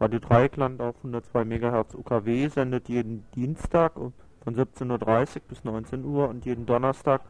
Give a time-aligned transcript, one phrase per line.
[0.00, 6.28] Radio Dreieckland auf 102 MHz UKW sendet jeden Dienstag von 17.30 Uhr bis 19 Uhr
[6.28, 7.22] und jeden Donnerstag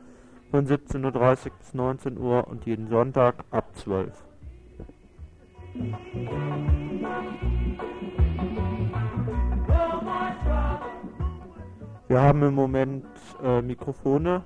[0.50, 4.28] von 17.30 Uhr bis 19 Uhr und jeden Sonntag ab 12 Uhr.
[12.08, 13.06] Wir haben im Moment
[13.42, 14.42] äh, Mikrofone,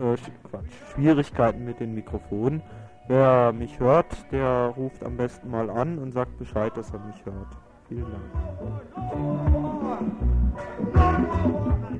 [0.00, 0.16] äh,
[0.48, 2.62] Quatsch, Schwierigkeiten mit den Mikrofonen.
[3.08, 7.24] Wer mich hört, der ruft am besten mal an und sagt Bescheid, dass er mich
[7.24, 7.56] hört.
[7.88, 8.22] Vielen Dank.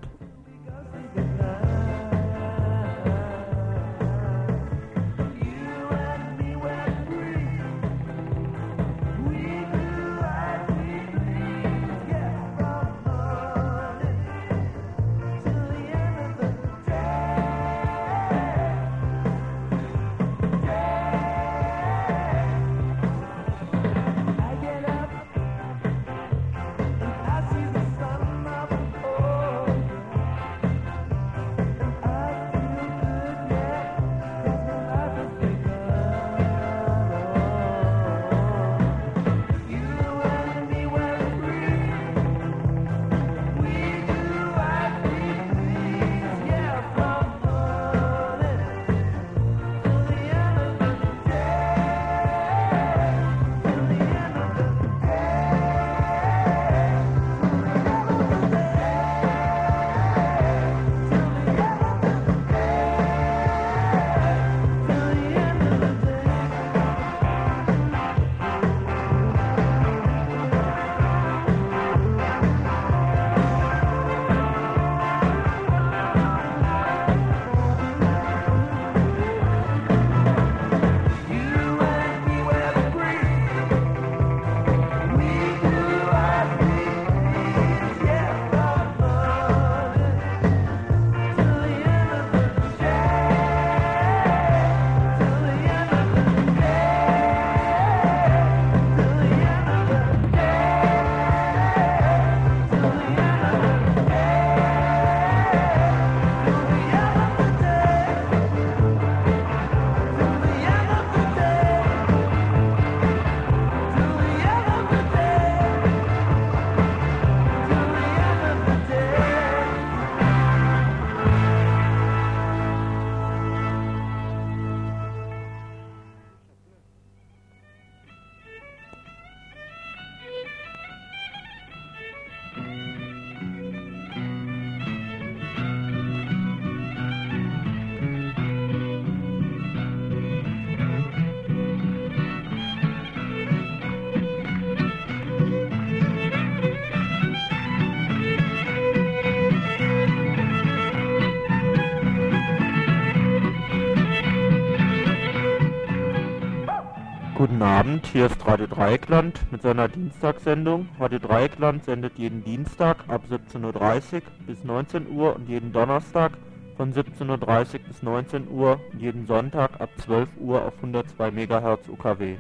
[157.99, 160.89] Abend, hier ist Radio Dreieckland mit seiner Dienstagssendung.
[161.01, 166.33] Radio Dreieckland sendet jeden Dienstag ab 17.30 Uhr bis 19 Uhr und jeden Donnerstag
[166.77, 171.89] von 17.30 Uhr bis 19 Uhr und jeden Sonntag ab 12 Uhr auf 102 MHz
[171.89, 172.37] UKW.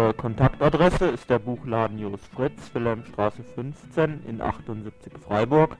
[0.00, 5.76] Unsere Kontaktadresse ist der Buchladen Jos Fritz, Wilhelmstraße 15 in 78 Freiburg.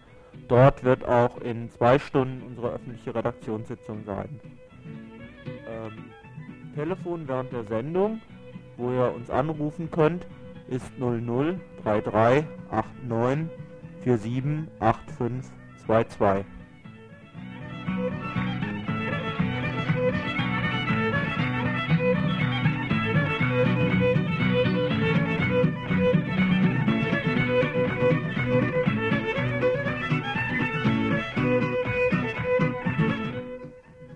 [0.46, 4.38] Dort wird auch in zwei Stunden unsere öffentliche Redaktionssitzung sein.
[5.66, 6.04] Ähm,
[6.74, 8.20] Telefon während der Sendung,
[8.76, 10.26] wo ihr uns anrufen könnt,
[10.68, 12.44] ist 00 33
[13.08, 13.50] 89
[14.04, 15.50] 47 85
[15.86, 16.59] 22.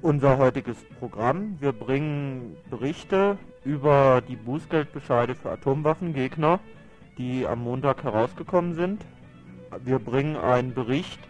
[0.05, 1.57] Unser heutiges Programm.
[1.61, 6.61] Wir bringen Berichte über die Bußgeldbescheide für Atomwaffengegner,
[7.17, 9.03] die am Montag herausgekommen sind.
[9.83, 11.21] Wir bringen einen Bericht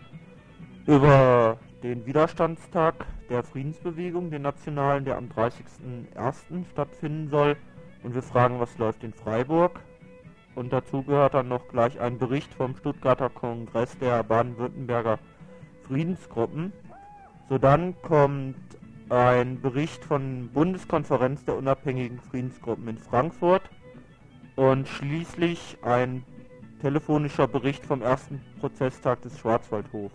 [0.86, 6.68] über den Widerstandstag der Friedensbewegung, den nationalen, der am 30.01.
[6.72, 7.56] stattfinden soll.
[8.02, 9.78] Und wir fragen, was läuft in Freiburg.
[10.56, 15.20] Und dazu gehört dann noch gleich ein Bericht vom Stuttgarter Kongress der Baden-Württemberger
[15.86, 16.72] Friedensgruppen.
[17.48, 18.56] So dann kommt
[19.10, 23.62] ein Bericht von Bundeskonferenz der unabhängigen Friedensgruppen in Frankfurt
[24.56, 26.24] und schließlich ein
[26.80, 30.12] telefonischer Bericht vom ersten Prozesstag des Schwarzwaldhof.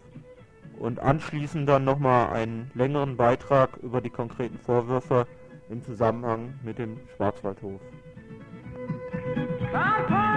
[0.80, 5.28] Und anschließend dann nochmal einen längeren Beitrag über die konkreten Vorwürfe
[5.70, 7.82] im Zusammenhang mit dem Schwarzwaldhof.
[9.60, 10.29] So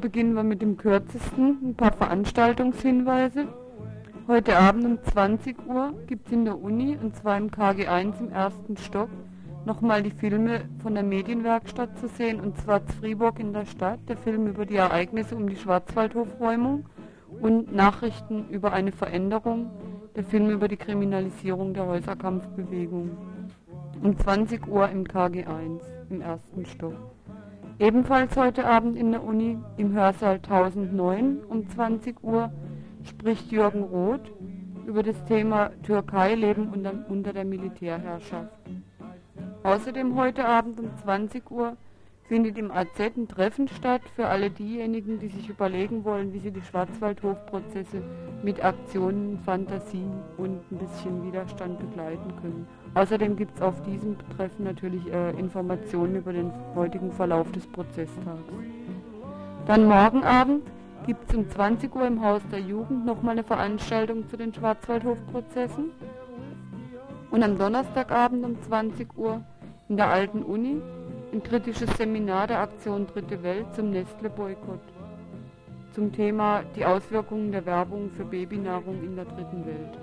[0.00, 3.46] beginnen wir mit dem kürzesten, ein paar Veranstaltungshinweise.
[4.26, 8.32] Heute Abend um 20 Uhr gibt es in der Uni, und zwar im KG1 im
[8.32, 9.10] ersten Stock,
[9.66, 14.16] nochmal die Filme von der Medienwerkstatt zu sehen, und zwar Fribourg in der Stadt, der
[14.16, 16.86] Film über die Ereignisse um die Schwarzwaldhofräumung
[17.40, 19.70] und Nachrichten über eine Veränderung,
[20.16, 23.10] der Film über die Kriminalisierung der Häuserkampfbewegung.
[24.02, 26.94] Um 20 Uhr im KG1 im ersten Stock.
[27.80, 32.52] Ebenfalls heute Abend in der Uni im Hörsaal 1009 um 20 Uhr
[33.04, 34.30] spricht Jürgen Roth
[34.84, 38.52] über das Thema Türkei leben unter, unter der Militärherrschaft.
[39.62, 41.78] Außerdem heute Abend um 20 Uhr
[42.28, 46.52] findet im AZ ein Treffen statt für alle diejenigen, die sich überlegen wollen, wie sie
[46.52, 48.02] die Schwarzwaldhofprozesse
[48.42, 50.04] mit Aktionen, Fantasie
[50.36, 52.68] und ein bisschen Widerstand begleiten können.
[52.94, 58.42] Außerdem gibt es auf diesem Treffen natürlich äh, Informationen über den heutigen Verlauf des Prozesstags.
[59.66, 60.62] Dann morgen Abend
[61.06, 65.90] gibt es um 20 Uhr im Haus der Jugend nochmal eine Veranstaltung zu den Schwarzwaldhofprozessen.
[67.30, 69.40] Und am Donnerstagabend um 20 Uhr
[69.88, 70.82] in der alten Uni
[71.32, 74.80] ein kritisches Seminar der Aktion Dritte Welt zum Nestle-Boykott.
[75.92, 79.98] Zum Thema die Auswirkungen der Werbung für Babynahrung in der dritten Welt.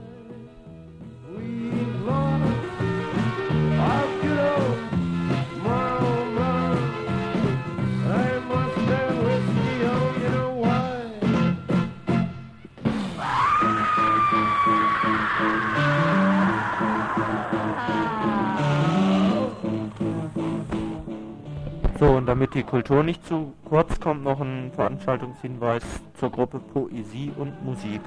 [21.99, 25.83] So, und damit die Kultur nicht zu kurz kommt, noch ein Veranstaltungshinweis
[26.19, 28.01] zur Gruppe Poesie und Musik.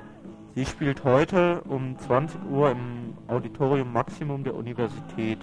[0.57, 5.38] Sie spielt heute um 20 Uhr im Auditorium Maximum der Universität.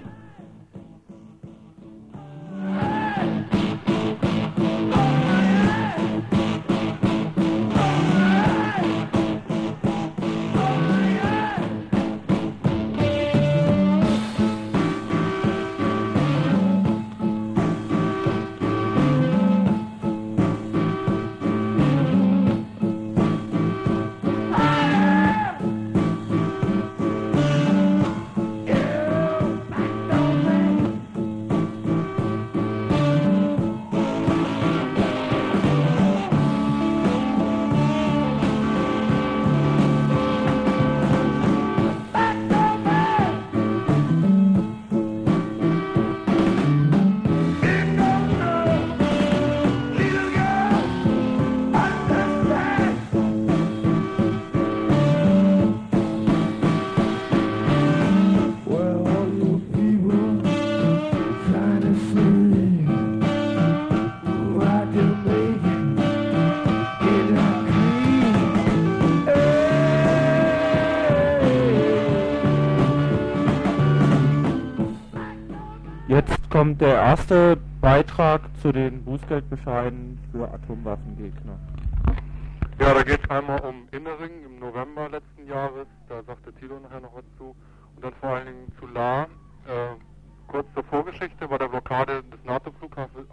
[76.57, 81.59] Kommt der erste Beitrag zu den Bußgeldbescheiden für Atomwaffengegner.
[82.79, 87.01] Ja, da geht es einmal um Innering im November letzten Jahres, da sagte Thilo nachher
[87.01, 87.55] noch was zu.
[87.95, 89.25] Und dann vor allen Dingen zu La.
[89.25, 89.97] Äh,
[90.47, 93.27] kurz zur Vorgeschichte, bei der Blockade des NATO-Flughafens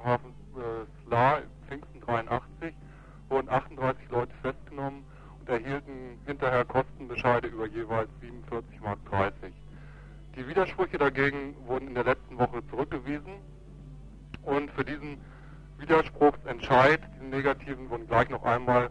[0.58, 2.74] äh, La, Pfingsten 83,
[3.30, 5.02] wurden 38 Leute festgenommen
[5.40, 9.50] und erhielten hinterher Kostenbescheide über jeweils 47 Mark 30.
[10.36, 13.34] Die Widersprüche dagegen wurden in der letzten Woche zurückgewiesen
[14.42, 15.18] und für diesen
[15.78, 18.90] Widerspruchsentscheid, diesen negativen, wurden gleich noch einmal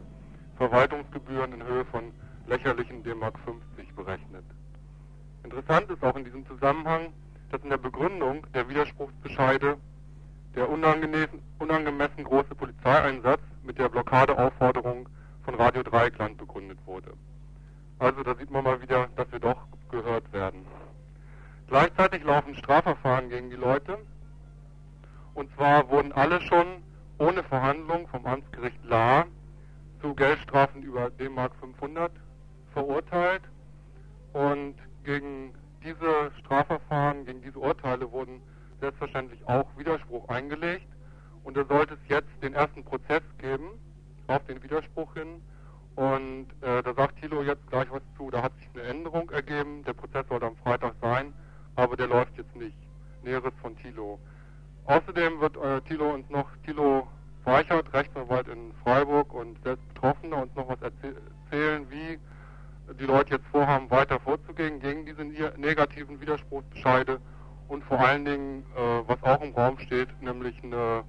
[0.56, 2.14] Verwaltungsgebühren in Höhe von
[2.48, 4.46] lächerlichen D-Mark 50 berechnet.
[5.44, 7.12] Interessant ist auch in diesem Zusammenhang,
[7.52, 9.78] dass in der Begründung der Widerspruchsbescheide
[10.56, 15.10] der unangemessen große Polizeieinsatz mit der Blockadeaufforderung
[15.44, 17.14] von Radio Dreieckland begründet wurde.
[18.00, 20.66] Also da sieht man mal wieder, dass wir doch gehört werden.
[21.74, 23.98] Gleichzeitig laufen Strafverfahren gegen die Leute.
[25.34, 26.84] Und zwar wurden alle schon
[27.18, 29.26] ohne Verhandlung vom Amtsgericht Lahr
[30.00, 32.12] zu Geldstrafen über D-Mark 500
[32.74, 33.42] verurteilt.
[34.34, 38.44] Und gegen diese Strafverfahren, gegen diese Urteile wurden
[38.80, 40.86] selbstverständlich auch Widerspruch eingelegt.
[41.44, 43.66] Und da sollte es jetzt den ersten Prozess geben
[44.28, 45.42] auf den Widerspruch hin.
[45.96, 48.30] Und äh, da sagt Thilo jetzt gleich was zu.
[48.30, 49.84] Da hat sich eine Änderung ergeben.
[49.86, 51.34] Der Prozess sollte am Freitag sein
[51.76, 52.78] aber der läuft jetzt nicht.
[53.24, 54.20] Näheres von Thilo.
[54.86, 57.08] Außerdem wird äh, Thilo uns noch, Thilo
[57.46, 62.20] Weichert, Rechtsanwalt in Freiburg und selbst Betroffener, uns noch was erzählen, wie
[63.00, 65.24] die Leute jetzt vorhaben, weiter vorzugehen gegen diese
[65.58, 67.20] negativen Widerspruchsbescheide
[67.68, 71.04] und vor allen Dingen, äh, was auch im Raum steht, nämlich eine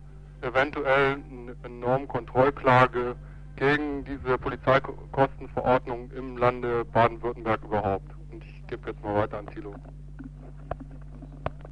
[0.44, 1.18] eventuell
[1.62, 3.16] eine Normkontrollklage
[3.56, 8.10] gegen diese Polizeikostenverordnung im Lande Baden-Württemberg überhaupt.
[8.30, 9.74] Und ich gebe jetzt mal weiter an Thilo.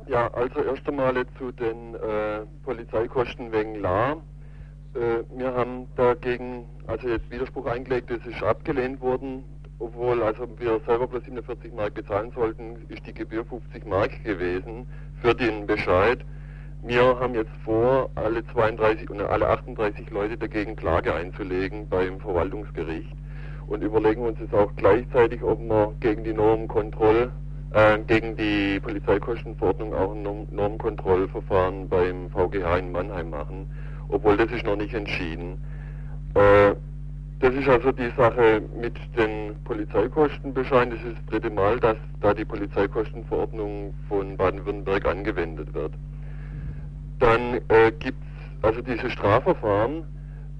[0.06, 4.12] Ja, also erst einmal zu den äh, Polizeikosten wegen La.
[4.94, 9.44] Äh, wir haben dagegen also jetzt Widerspruch eingelegt, das ist abgelehnt worden,
[9.78, 14.88] obwohl also wir selber bloß 47 Mark bezahlen sollten, ist die Gebühr 50 Mark gewesen
[15.20, 16.18] für den Bescheid.
[16.82, 23.14] Wir haben jetzt vor, alle 32 und alle 38 Leute dagegen Klage einzulegen beim Verwaltungsgericht
[23.68, 27.30] und überlegen uns jetzt auch gleichzeitig, ob wir gegen die Normenkontrolle
[27.74, 33.70] äh, gegen die Polizeikostenverordnung auch ein Normkontrollverfahren beim VGH in Mannheim machen,
[34.08, 35.62] obwohl das ist noch nicht entschieden.
[36.34, 36.74] Äh,
[37.40, 40.94] das ist also die Sache mit den Polizeikostenbescheiden.
[40.94, 45.92] Das ist das dritte Mal, dass da die Polizeikostenverordnung von Baden-Württemberg angewendet wird.
[47.18, 50.04] Dann äh, gibt es also diese Strafverfahren.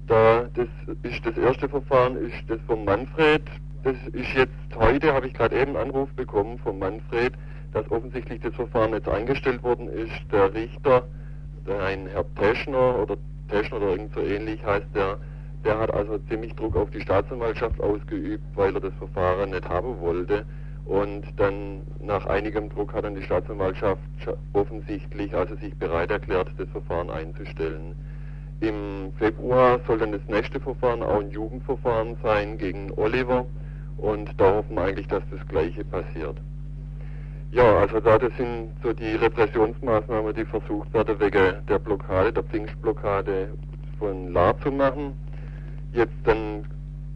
[0.07, 0.67] Da das
[1.03, 3.43] ist das erste Verfahren ist das von Manfred
[3.83, 7.33] das ist jetzt heute, habe ich gerade eben einen Anruf bekommen von Manfred,
[7.73, 10.21] dass offensichtlich das Verfahren jetzt eingestellt worden ist.
[10.31, 11.03] Der Richter,
[11.67, 13.17] der ein Herr Teschner oder
[13.49, 15.17] Teschner oder irgend so ähnlich heißt der,
[15.65, 19.99] der hat also ziemlich Druck auf die Staatsanwaltschaft ausgeübt, weil er das Verfahren nicht haben
[19.99, 20.45] wollte.
[20.85, 24.01] Und dann nach einigem Druck hat dann die Staatsanwaltschaft
[24.51, 27.95] offensichtlich also sich bereit erklärt, das Verfahren einzustellen.
[28.59, 33.45] Im Februar soll dann das nächste Verfahren auch ein Jugendverfahren sein gegen Oliver
[33.97, 36.37] und da hoffen wir eigentlich, dass das Gleiche passiert.
[37.51, 42.43] Ja, also da das sind so die Repressionsmaßnahmen, die versucht werden, wegen der Blockade, der
[42.43, 43.49] Pfingstblockade
[43.99, 45.13] von La zu machen.
[45.91, 46.65] Jetzt dann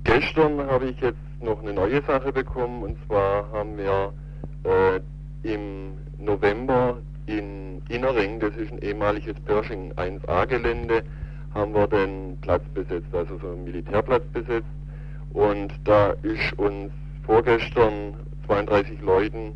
[0.04, 4.14] gestern habe ich jetzt noch eine neue Sache bekommen und zwar haben wir
[4.64, 5.00] äh,
[5.52, 11.04] im November in Innering, das ist ein ehemaliges Pershing 1A Gelände,
[11.54, 14.68] haben wir den Platz besetzt, also so einen Militärplatz besetzt
[15.34, 16.92] und da ist uns
[17.26, 18.14] vorgestern
[18.48, 19.54] 32 Leuten,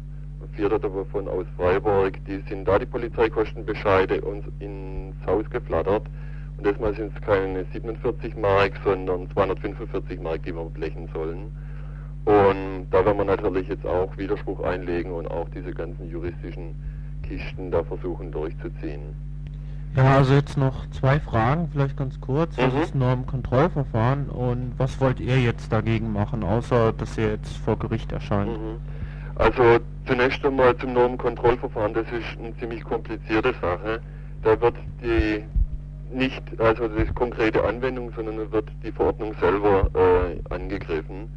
[0.56, 6.04] vier davon aus Freiburg, die sind da die Polizeikostenbescheide uns ins Haus geflattert.
[6.58, 11.56] Und diesmal sind es keine 47 Mark, sondern 245 Mark, die wir blechen sollen.
[12.26, 16.76] Und da werden wir natürlich jetzt auch Widerspruch einlegen und auch diese ganzen juristischen
[17.24, 19.16] Kisten da versuchen durchzuziehen.
[19.96, 22.58] Ja, also jetzt noch zwei Fragen, vielleicht ganz kurz.
[22.58, 22.82] Was mhm.
[22.82, 28.12] ist Normkontrollverfahren und was wollt ihr jetzt dagegen machen, außer dass ihr jetzt vor Gericht
[28.12, 28.52] erscheint?
[28.52, 28.80] Mhm.
[29.36, 34.00] Also zunächst einmal zum Normkontrollverfahren, das ist eine ziemlich komplizierte Sache.
[34.44, 35.44] Da wird die
[36.14, 41.30] nicht, also die konkrete Anwendung, sondern wird die Verordnung selber äh, angegriffen.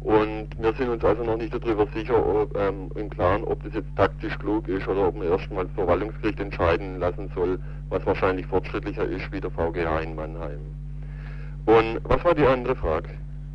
[0.00, 3.74] Und wir sind uns also noch nicht darüber sicher, ob, ähm, im Klaren, ob das
[3.74, 8.46] jetzt taktisch klug ist oder ob man erstmal das Verwaltungsgericht entscheiden lassen soll, was wahrscheinlich
[8.46, 10.60] fortschrittlicher ist wie der VGH in Mannheim.
[11.66, 13.08] Und was war die andere Frage?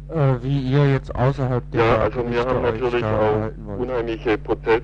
[0.10, 3.50] Äh, wie ihr jetzt außerhalb der Ja, also wir haben natürlich auch
[3.80, 4.82] unheimliche Prozess,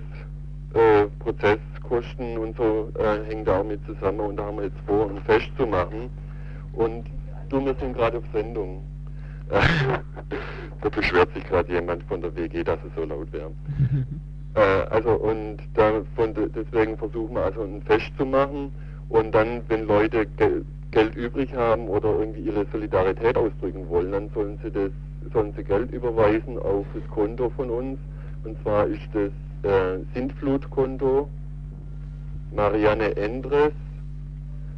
[0.73, 4.65] äh, Prozess Polizeikosten und so äh, hängt da auch mit zusammen und da haben wir
[4.65, 6.09] jetzt vor, ein Fest zu machen.
[6.73, 7.05] Und
[7.49, 8.83] du, wir sind gerade auf Sendung.
[10.81, 13.51] da beschwert sich gerade jemand von der WG, dass es so laut wäre.
[14.55, 18.71] äh, also und davon, deswegen versuchen wir also ein Fest zu machen
[19.09, 24.29] und dann, wenn Leute Gel Geld übrig haben oder irgendwie ihre Solidarität ausdrücken wollen, dann
[24.29, 24.89] sollen sie das,
[25.33, 27.99] sollen sie Geld überweisen auf das Konto von uns.
[28.45, 29.31] Und zwar ist das
[29.69, 31.27] äh, Sintflutkonto
[32.55, 33.73] Marianne Endres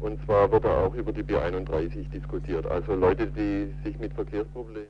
[0.00, 2.66] Und zwar wird da auch über die B31 diskutiert.
[2.66, 4.88] Also Leute, die sich mit Verkehrsproblemen.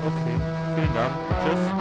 [0.00, 0.33] Okay,
[0.84, 1.12] vielen Dank.
[1.42, 1.73] Tschüss.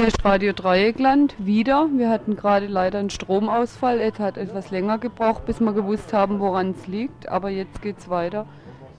[0.00, 1.86] Hier ist Radio Dreieckland wieder.
[1.94, 4.00] Wir hatten gerade leider einen Stromausfall.
[4.00, 7.28] Es hat etwas länger gebraucht, bis wir gewusst haben, woran es liegt.
[7.28, 8.46] Aber jetzt geht's weiter.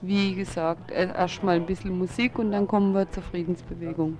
[0.00, 4.16] Wie gesagt, erstmal ein bisschen Musik und dann kommen wir zur Friedensbewegung.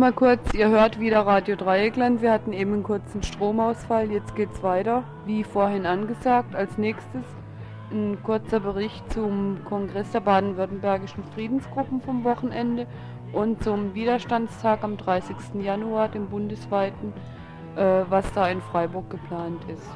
[0.00, 2.22] Nochmal kurz, ihr hört wieder Radio Dreieckland.
[2.22, 4.10] Wir hatten eben einen kurzen Stromausfall.
[4.10, 6.56] Jetzt geht's weiter, wie vorhin angesagt.
[6.56, 7.22] Als nächstes
[7.90, 12.86] ein kurzer Bericht zum Kongress der baden-württembergischen Friedensgruppen vom Wochenende
[13.34, 15.36] und zum Widerstandstag am 30.
[15.62, 17.12] Januar, dem bundesweiten,
[17.76, 19.86] äh, was da in Freiburg geplant ist.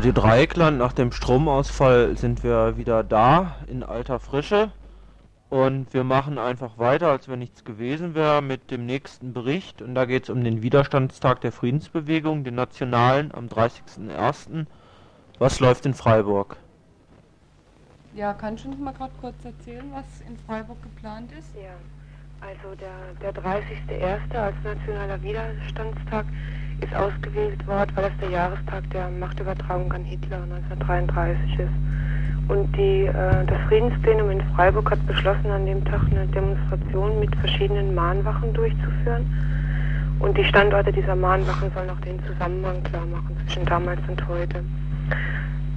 [0.00, 0.78] Ist Radio Dreieckland.
[0.78, 4.72] Nach dem Stromausfall sind wir wieder da in alter Frische.
[5.50, 9.82] Und wir machen einfach weiter, als wenn nichts gewesen wäre, mit dem nächsten Bericht.
[9.82, 14.64] Und da geht es um den Widerstandstag der Friedensbewegung, den nationalen, am 30.01.
[15.38, 16.56] Was läuft in Freiburg?
[18.14, 21.54] Ja, kannst du uns mal gerade kurz erzählen, was in Freiburg geplant ist?
[21.54, 21.74] Ja,
[22.40, 24.34] also der, der 30.01.
[24.34, 26.24] als nationaler Widerstandstag
[26.82, 32.48] ist ausgewählt worden, weil das der Jahrestag der Machtübertragung an Hitler 1933 ist.
[32.48, 37.34] Und die, äh, das Friedensplenum in Freiburg hat beschlossen, an dem Tag eine Demonstration mit
[37.36, 39.26] verschiedenen Mahnwachen durchzuführen.
[40.18, 44.64] Und die Standorte dieser Mahnwachen sollen auch den Zusammenhang klar machen zwischen damals und heute.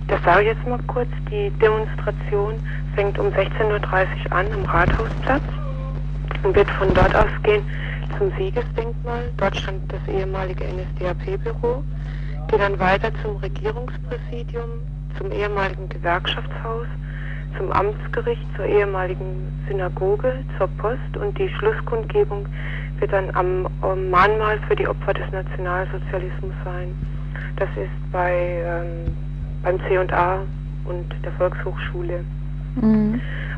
[0.08, 1.10] Das sage ich jetzt mal kurz.
[1.32, 2.56] Die Demonstration
[2.96, 5.44] fängt um 16.30 Uhr an am Rathausplatz
[6.44, 7.64] und wird von dort ausgehen
[8.24, 9.32] zum Siegesdenkmal.
[9.38, 11.84] Dort stand das ehemalige NSDAP-Büro.
[12.48, 14.70] Geht dann weiter zum Regierungspräsidium,
[15.18, 16.88] zum ehemaligen Gewerkschaftshaus,
[17.58, 22.48] zum Amtsgericht, zur ehemaligen Synagoge, zur Post und die Schlusskundgebung
[23.00, 23.68] wird dann am,
[24.10, 26.96] Mahnmal für die Opfer des Nationalsozialismus sein.
[27.58, 29.16] Das ist bei, ähm,
[29.64, 30.40] beim C&A
[30.86, 32.24] und der Volkshochschule.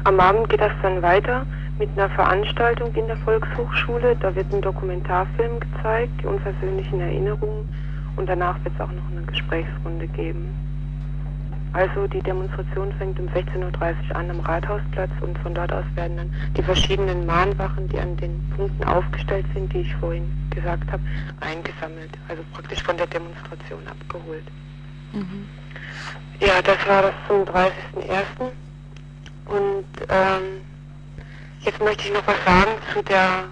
[0.04, 1.45] Am Abend geht das dann weiter
[1.77, 4.15] mit einer Veranstaltung in der Volkshochschule.
[4.15, 7.69] Da wird ein Dokumentarfilm gezeigt, die unversöhnlichen Erinnerungen.
[8.15, 10.55] Und danach wird es auch noch eine Gesprächsrunde geben.
[11.73, 16.15] Also die Demonstration fängt um 16.30 Uhr an am Rathausplatz und von dort aus werden
[16.15, 21.03] dann die verschiedenen Mahnwachen, die an den Punkten aufgestellt sind, die ich vorhin gesagt habe,
[21.41, 22.11] eingesammelt.
[22.29, 24.45] Also praktisch von der Demonstration abgeholt.
[26.39, 28.51] Ja, das war das zum 30.01.
[29.47, 30.64] Und ähm,
[31.65, 33.45] jetzt möchte ich noch was sagen zu der,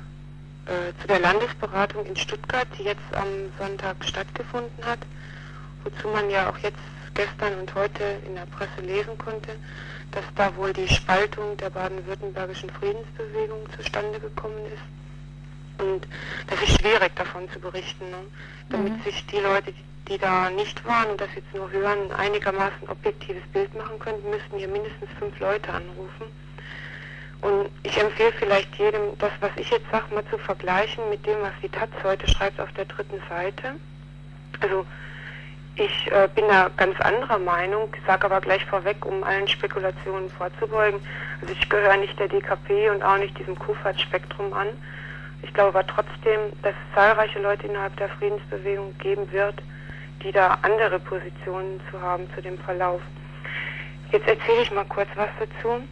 [0.67, 3.27] äh, zu der Landesberatung in Stuttgart, die jetzt am
[3.59, 4.99] Sonntag stattgefunden hat,
[5.83, 6.77] wozu man ja auch jetzt
[7.15, 9.55] gestern und heute in der Presse lesen konnte,
[10.11, 15.83] dass da wohl die Spaltung der baden-württembergischen Friedensbewegung zustande gekommen ist.
[15.83, 16.07] Und
[16.47, 18.17] das ist schwierig davon zu berichten, ne?
[18.69, 19.73] damit sich die Leute,
[20.07, 24.29] die da nicht waren und das jetzt nur hören, ein einigermaßen objektives Bild machen könnten,
[24.29, 26.25] müssten hier mindestens fünf Leute anrufen.
[27.43, 31.41] Und ich empfehle vielleicht jedem, das, was ich jetzt sage, mal zu vergleichen mit dem,
[31.41, 33.75] was die Taz heute schreibt auf der dritten Seite.
[34.61, 34.85] Also
[35.75, 41.01] ich äh, bin da ganz anderer Meinung, sage aber gleich vorweg, um allen Spekulationen vorzubeugen.
[41.41, 44.69] Also ich gehöre nicht der DKP und auch nicht diesem Kufat-Spektrum an.
[45.41, 49.55] Ich glaube aber trotzdem, dass es zahlreiche Leute innerhalb der Friedensbewegung geben wird,
[50.23, 53.01] die da andere Positionen zu haben zu dem Verlauf.
[54.13, 55.85] Jetzt erzähle ich mal kurz was dazu.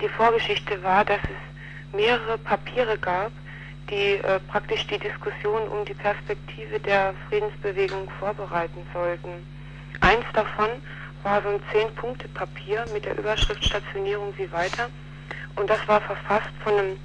[0.00, 3.32] Die Vorgeschichte war, dass es mehrere Papiere gab,
[3.88, 9.30] die äh, praktisch die Diskussion um die Perspektive der Friedensbewegung vorbereiten sollten.
[10.00, 10.68] Eins davon
[11.22, 14.90] war so ein Zehn-Punkte-Papier mit der Überschrift Stationierung wie weiter.
[15.56, 16.96] Und das war verfasst von einem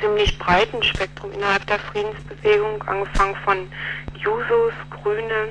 [0.00, 3.68] ziemlich breiten Spektrum innerhalb der Friedensbewegung, angefangen von
[4.18, 5.50] Jusos, Grüne,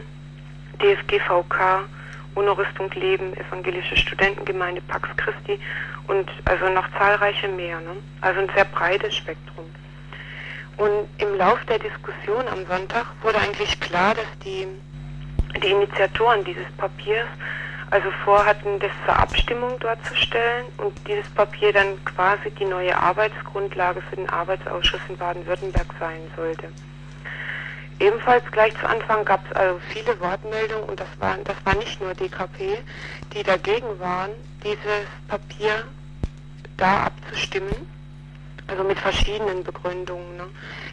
[0.80, 1.88] DSGVK,
[2.36, 5.60] Ohne Rüstung Leben, Evangelische Studentengemeinde, Pax Christi
[6.08, 7.80] und also noch zahlreiche mehr.
[7.82, 7.96] Ne?
[8.22, 9.66] Also ein sehr breites Spektrum.
[10.78, 14.68] Und im Lauf der Diskussion am Sonntag wurde eigentlich klar, dass die,
[15.64, 17.28] die Initiatoren dieses Papiers
[17.92, 22.98] also vorhatten, das zur Abstimmung dort zu stellen und dieses Papier dann quasi die neue
[22.98, 26.68] Arbeitsgrundlage für den Arbeitsausschuss in Baden-Württemberg sein sollte.
[28.00, 32.02] Ebenfalls gleich zu Anfang gab es also viele Wortmeldungen und das war, das war nicht
[32.02, 32.78] nur DKP,
[33.34, 34.32] die dagegen waren,
[34.64, 35.86] dieses Papier
[36.76, 37.90] da abzustimmen,
[38.68, 40.36] also mit verschiedenen Begründungen.
[40.36, 40.48] Ne?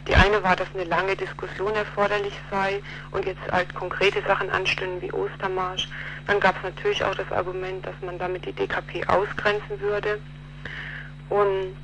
[0.07, 5.01] Die eine war, dass eine lange Diskussion erforderlich sei und jetzt halt konkrete Sachen anstünden
[5.01, 5.89] wie Ostermarsch.
[6.27, 10.19] Dann gab es natürlich auch das Argument, dass man damit die DKP ausgrenzen würde.
[11.29, 11.75] Und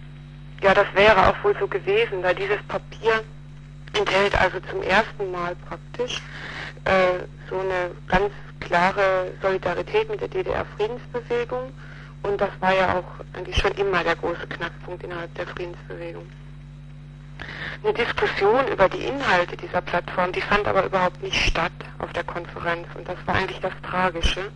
[0.62, 3.24] ja, das wäre auch wohl so gewesen, da dieses Papier
[3.98, 6.22] enthält also zum ersten Mal praktisch
[6.86, 11.74] äh, so eine ganz klare Solidarität mit der DDR-Friedensbewegung
[12.24, 16.26] und das war ja auch eigentlich schon immer der große Knackpunkt innerhalb der Friedensbewegung.
[17.84, 22.26] Eine Diskussion über die Inhalte dieser Plattform, die fand aber überhaupt nicht statt auf der
[22.26, 24.52] Konferenz und das war eigentlich das Tragische.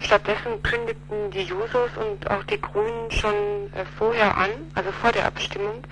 [0.00, 3.34] Stattdessen kündigten die Jusos und auch die Grünen schon
[3.74, 5.82] äh, vorher an, also vor der Abstimmung,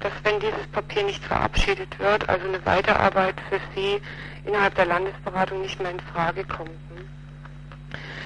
[0.00, 4.00] dass wenn dieses Papier nicht verabschiedet wird, also eine Weiterarbeit für sie
[4.44, 6.70] innerhalb der Landesberatung nicht mehr in Frage kommt.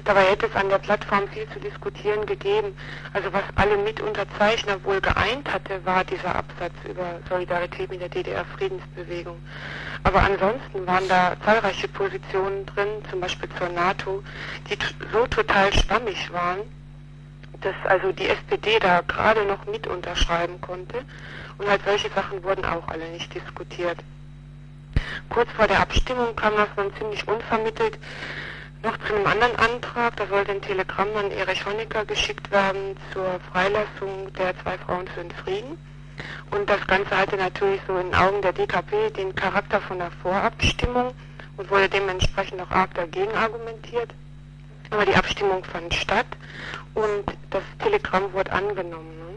[0.05, 2.77] Dabei hätte es an der Plattform viel zu diskutieren gegeben.
[3.13, 9.37] Also was alle Mitunterzeichner wohl geeint hatte, war dieser Absatz über Solidarität mit der DDR-Friedensbewegung.
[10.03, 14.23] Aber ansonsten waren da zahlreiche Positionen drin, zum Beispiel zur NATO,
[14.69, 14.77] die
[15.11, 16.59] so total schwammig waren,
[17.61, 21.03] dass also die SPD da gerade noch mit unterschreiben konnte.
[21.57, 23.97] Und halt solche Sachen wurden auch alle nicht diskutiert.
[25.29, 27.97] Kurz vor der Abstimmung kam das dann ziemlich unvermittelt
[28.85, 33.39] noch zu einem anderen Antrag, da sollte ein Telegramm an Erich Honecker geschickt werden zur
[33.51, 35.77] Freilassung der zwei Frauen für den Frieden.
[36.51, 41.13] Und das Ganze hatte natürlich so in Augen der DKP den Charakter von einer Vorabstimmung
[41.57, 44.13] und wurde dementsprechend auch arg dagegen argumentiert.
[44.91, 46.27] Aber die Abstimmung fand statt
[46.93, 49.17] und das Telegramm wurde angenommen.
[49.17, 49.33] Ne?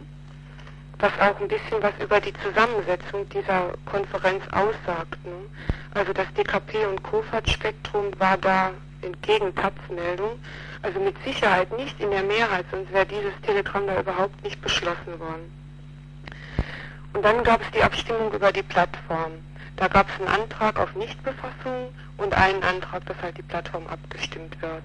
[0.98, 5.24] Was auch ein bisschen was über die Zusammensetzung dieser Konferenz aussagt.
[5.24, 5.46] Ne?
[5.94, 8.72] Also das DKP und Kofat-Spektrum war da
[9.02, 10.38] entgegen Taz-Meldung,
[10.82, 15.18] also mit Sicherheit nicht in der Mehrheit, sonst wäre dieses Telegramm da überhaupt nicht beschlossen
[15.18, 15.52] worden.
[17.14, 19.32] Und dann gab es die Abstimmung über die Plattform.
[19.76, 24.60] Da gab es einen Antrag auf Nichtbefassung und einen Antrag, dass halt die Plattform abgestimmt
[24.60, 24.82] wird.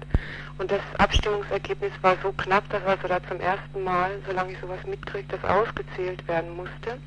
[0.58, 4.78] Und das Abstimmungsergebnis war so knapp, dass also da zum ersten Mal, solange ich sowas
[4.86, 6.98] mitkriege, das ausgezählt werden musste.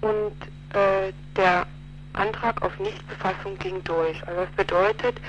[0.00, 0.34] Und
[0.74, 1.66] äh, der
[2.12, 4.26] Antrag auf Nichtbefassung ging durch.
[4.26, 5.20] Also das bedeutet,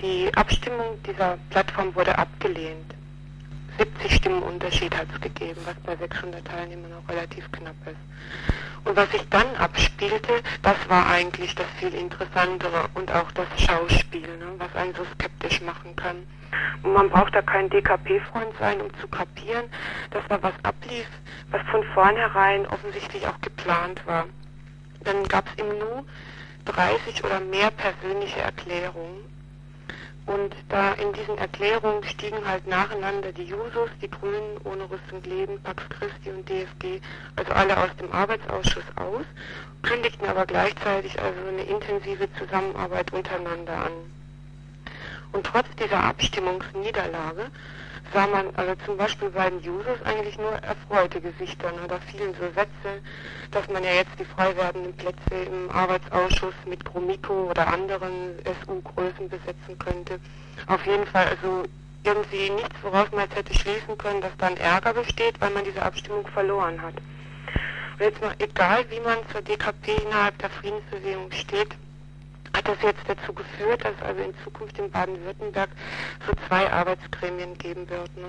[0.00, 2.94] die Abstimmung dieser Plattform wurde abgelehnt.
[3.78, 7.96] 70 Stimmen Unterschied hat es gegeben, was bei 600 Teilnehmern auch relativ knapp ist.
[8.84, 14.28] Und was sich dann abspielte, das war eigentlich das viel interessantere und auch das Schauspiel,
[14.38, 16.16] ne, was einen so skeptisch machen kann.
[16.82, 19.64] Und man braucht da kein DKP-Freund sein, um zu kapieren,
[20.10, 21.08] dass da was ablief,
[21.50, 24.26] was von vornherein offensichtlich auch geplant war.
[25.04, 26.04] Dann gab es im Nu
[26.64, 29.34] 30 oder mehr persönliche Erklärungen.
[30.26, 35.60] Und da in diesen Erklärungen stiegen halt nacheinander die Jusos, die Grünen, ohne Rüstung leben,
[35.62, 37.02] Pax Christi und DFG,
[37.36, 39.26] also alle aus dem Arbeitsausschuss aus,
[39.82, 43.92] kündigten aber gleichzeitig also eine intensive Zusammenarbeit untereinander an.
[45.32, 47.50] Und trotz dieser Abstimmungsniederlage
[48.12, 51.72] sah man also zum Beispiel bei den Users eigentlich nur erfreute Gesichter.
[51.72, 51.88] Ne?
[51.88, 53.02] Da fielen so Sätze,
[53.50, 59.28] dass man ja jetzt die frei werdenden Plätze im Arbeitsausschuss mit Gromiko oder anderen SU-Größen
[59.28, 60.20] besetzen könnte.
[60.66, 61.64] Auf jeden Fall also
[62.04, 65.82] irgendwie nichts, woraus man jetzt hätte schließen können, dass dann Ärger besteht, weil man diese
[65.82, 66.94] Abstimmung verloren hat.
[66.94, 71.74] Und jetzt mal, egal wie man zur DKP innerhalb der Friedensbewegung steht,
[72.54, 75.70] hat das jetzt dazu geführt, dass also in Zukunft in Baden-Württemberg
[76.26, 78.16] so zwei Arbeitsgremien geben wird.
[78.16, 78.28] Ne?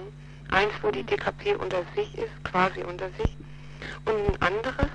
[0.51, 3.37] Eins, wo die DKP unter sich ist, quasi unter sich,
[4.05, 4.89] und ein anderes,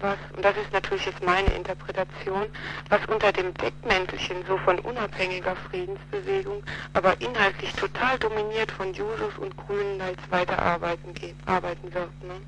[0.00, 2.46] was, und das ist natürlich jetzt meine Interpretation,
[2.88, 6.62] was unter dem Deckmäntelchen so von unabhängiger Friedensbewegung,
[6.92, 11.14] aber inhaltlich total dominiert von Jusos und Grünen als weiterarbeiten
[11.46, 12.24] arbeiten wird.
[12.24, 12.40] Ne?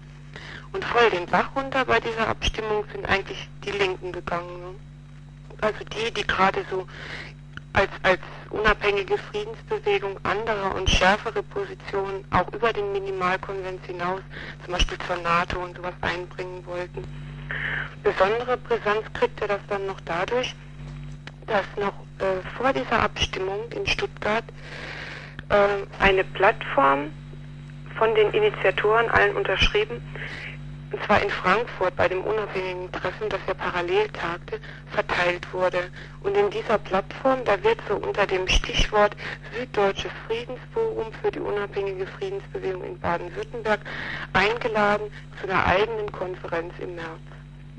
[0.73, 4.61] Und voll den Bach runter bei dieser Abstimmung sind eigentlich die Linken gegangen.
[4.61, 4.75] Ne?
[5.65, 6.87] Also die, die gerade so
[7.73, 14.21] als, als unabhängige Friedensbewegung andere und schärfere Positionen auch über den Minimalkonvent hinaus,
[14.65, 17.03] zum Beispiel zur NATO und sowas einbringen wollten.
[18.03, 20.55] Besondere Brisanz kriegte das dann noch dadurch,
[21.47, 24.45] dass noch äh, vor dieser Abstimmung in Stuttgart
[25.49, 27.11] äh, eine Plattform
[27.99, 30.01] von den Initiatoren allen unterschrieben
[30.95, 34.61] und zwar in Frankfurt bei dem unabhängigen Treffen, das ja parallel tagte,
[34.93, 35.91] verteilt wurde.
[36.23, 39.17] Und in dieser Plattform, da wird so unter dem Stichwort
[39.53, 43.81] Süddeutsches Friedensforum für die unabhängige Friedensbewegung in Baden-Württemberg
[44.35, 47.09] eingeladen zu einer eigenen Konferenz im März.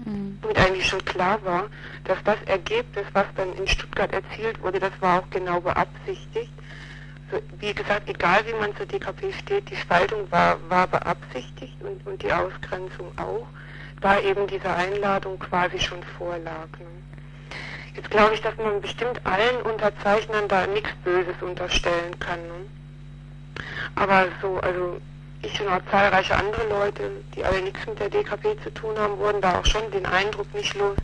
[0.04, 0.40] Mhm.
[0.42, 1.70] Und eigentlich schon klar war,
[2.04, 6.52] dass das Ergebnis, was dann in Stuttgart erzielt wurde, das war auch genau beabsichtigt.
[7.60, 12.22] Wie gesagt, egal wie man zur DKP steht, die Spaltung war, war beabsichtigt und, und
[12.22, 13.48] die Ausgrenzung auch,
[14.02, 16.70] da eben diese Einladung quasi schon vorlag.
[16.80, 16.86] Ne?
[17.96, 22.40] Jetzt glaube ich, dass man bestimmt allen Unterzeichnern da nichts Böses unterstellen kann.
[22.42, 22.70] Ne?
[23.96, 25.00] Aber so, also
[25.46, 29.18] ich und auch zahlreiche andere Leute, die alle nichts mit der DKP zu tun haben,
[29.18, 30.98] wurden da auch schon den Eindruck nicht los,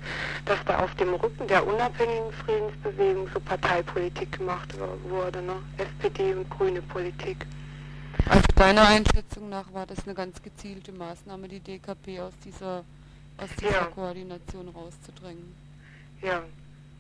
[0.46, 4.74] dass da auf dem Rücken der unabhängigen Friedensbewegung so Parteipolitik gemacht
[5.08, 5.56] wurde, ne?
[5.78, 7.46] SPD und grüne Politik.
[8.30, 12.84] Also deiner Einschätzung nach war das eine ganz gezielte Maßnahme, die DKP aus dieser,
[13.38, 13.84] aus dieser Ja.
[13.86, 15.56] Koordination rauszudrängen.
[16.22, 16.44] Ja,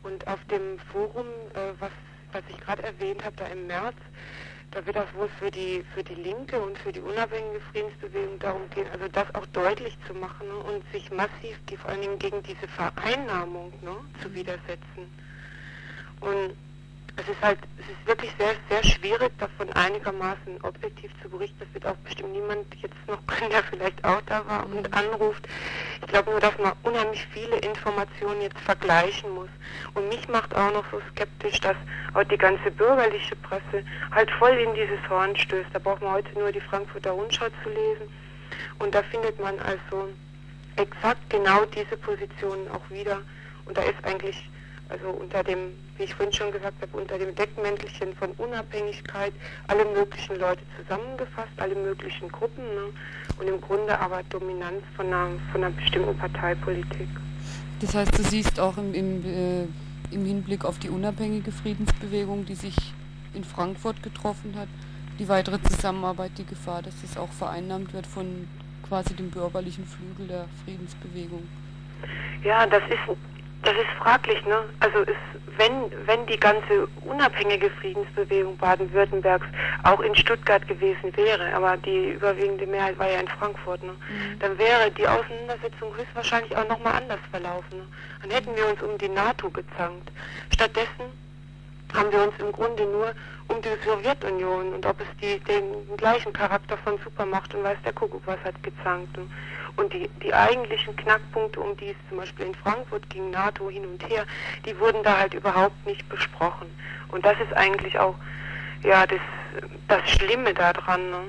[0.03, 1.91] und auf dem Forum, äh, was,
[2.31, 3.95] was ich gerade erwähnt habe, da im März,
[4.72, 8.69] da wird das wohl für die, für die Linke und für die unabhängige Friedensbewegung darum
[8.69, 12.41] gehen, also das auch deutlich zu machen ne, und sich massiv vor allen Dingen gegen
[12.43, 15.11] diese Vereinnahmung ne, zu widersetzen.
[16.22, 16.55] Und
[17.18, 21.59] es ist halt, es ist wirklich sehr, sehr schwierig, davon einigermaßen objektiv zu berichten.
[21.59, 25.47] Das wird auch bestimmt niemand jetzt noch können, der vielleicht auch da war und anruft.
[26.01, 29.49] Ich glaube nur, dass man unheimlich viele Informationen jetzt vergleichen muss.
[29.93, 31.76] Und mich macht auch noch so skeptisch, dass
[32.14, 35.70] auch die ganze bürgerliche Presse halt voll in dieses Horn stößt.
[35.74, 38.12] Da braucht man heute nur die Frankfurter Rundschau zu lesen.
[38.80, 40.09] Und da findet man also
[40.76, 43.22] exakt genau diese Positionen auch wieder.
[43.66, 44.49] Und da ist eigentlich,
[44.91, 49.33] also unter dem, wie ich vorhin schon gesagt habe, unter dem Deckmäntelchen von Unabhängigkeit
[49.67, 52.63] alle möglichen Leute zusammengefasst, alle möglichen Gruppen.
[52.63, 52.93] Ne?
[53.39, 57.07] Und im Grunde aber Dominanz von einer, von einer bestimmten Parteipolitik.
[57.79, 59.63] Das heißt, du siehst auch im, im, äh,
[60.11, 62.75] im Hinblick auf die unabhängige Friedensbewegung, die sich
[63.33, 64.67] in Frankfurt getroffen hat,
[65.17, 68.47] die weitere Zusammenarbeit, die Gefahr, dass das auch vereinnahmt wird von
[68.87, 71.47] quasi dem bürgerlichen Flügel der Friedensbewegung.
[72.43, 73.17] Ja, das ist
[73.64, 74.64] das ist fraglich, ne?
[74.80, 75.16] Also ist,
[75.57, 79.45] wenn wenn die ganze unabhängige Friedensbewegung Baden-Württembergs
[79.84, 83.93] auch in Stuttgart gewesen wäre, aber die überwiegende Mehrheit war ja in Frankfurt, ne?
[84.39, 87.78] Dann wäre die Auseinandersetzung höchstwahrscheinlich auch nochmal anders verlaufen.
[87.78, 87.86] Ne?
[88.22, 90.12] Dann hätten wir uns um die NATO gezankt.
[90.53, 91.05] Stattdessen
[91.93, 93.14] haben wir uns im Grunde nur
[93.47, 97.93] um die Sowjetunion und ob es die, den gleichen Charakter von Supermacht und weiß der
[97.93, 99.18] Kuckuck was hat gezankt.
[99.18, 99.30] Und,
[99.78, 103.86] und die, die eigentlichen Knackpunkte, um die es zum Beispiel in Frankfurt ging, NATO hin
[103.86, 104.26] und her,
[104.65, 106.67] die wurden da halt überhaupt nicht besprochen.
[107.09, 108.15] Und das ist eigentlich auch
[108.84, 109.19] ja das,
[109.88, 111.09] das Schlimme daran.
[111.09, 111.19] Ne?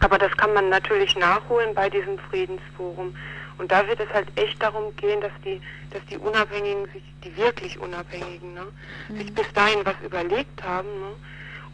[0.00, 3.14] Aber das kann man natürlich nachholen bei diesem Friedensforum.
[3.58, 7.36] Und da wird es halt echt darum gehen, dass die, dass die Unabhängigen sich, die
[7.36, 8.66] wirklich Unabhängigen, ne,
[9.08, 11.16] sich bis dahin was überlegt haben, ne,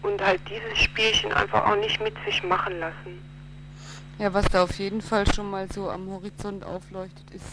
[0.01, 3.34] und halt dieses Spielchen einfach auch nicht mit sich machen lassen.
[4.19, 7.45] Ja, was da auf jeden Fall schon mal so am Horizont aufleuchtet, ist,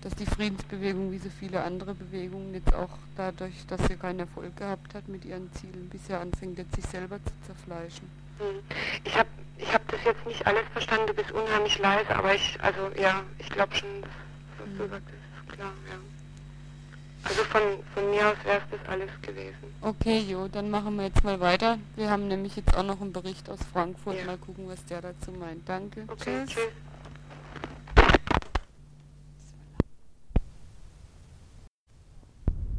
[0.00, 4.56] dass die Friedensbewegung, wie so viele andere Bewegungen, jetzt auch dadurch, dass sie keinen Erfolg
[4.56, 8.08] gehabt hat mit ihren Zielen, bisher anfängt, jetzt sich selber zu zerfleischen.
[8.38, 8.60] Hm.
[9.04, 9.28] Ich habe
[9.58, 13.22] ich hab das jetzt nicht alles verstanden, du bist unheimlich leise, aber ich, also ja,
[13.38, 14.10] ich glaube schon, dass,
[14.58, 15.72] was du sagst, ist klar.
[17.24, 17.62] Also von,
[17.94, 19.74] von mir aus wäre es das alles gewesen.
[19.80, 21.78] Okay, Jo, dann machen wir jetzt mal weiter.
[21.96, 24.18] Wir haben nämlich jetzt auch noch einen Bericht aus Frankfurt.
[24.18, 24.24] Ja.
[24.26, 25.68] Mal gucken, was der dazu meint.
[25.68, 26.04] Danke.
[26.08, 26.50] Okay, Tschüss.
[26.50, 26.72] tschüss.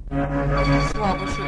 [0.10, 1.46] Das war aber schon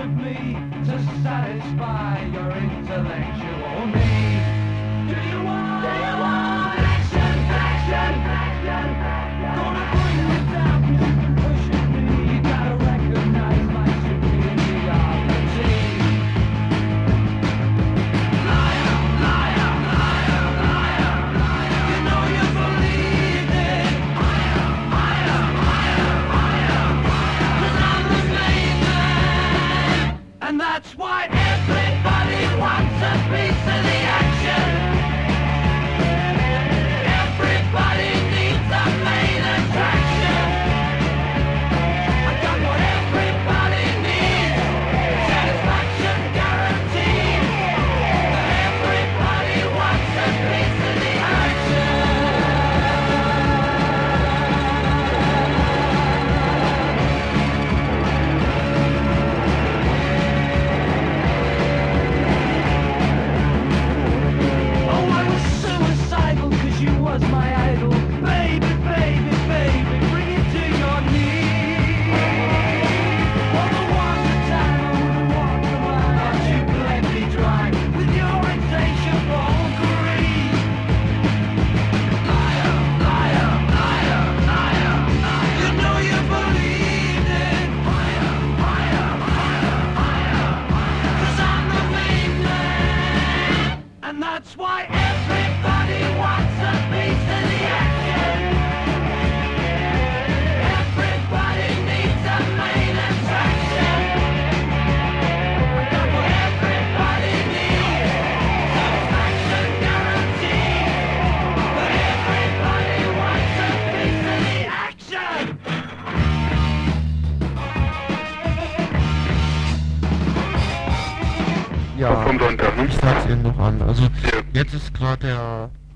[0.00, 3.59] of me to satisfy your intellectual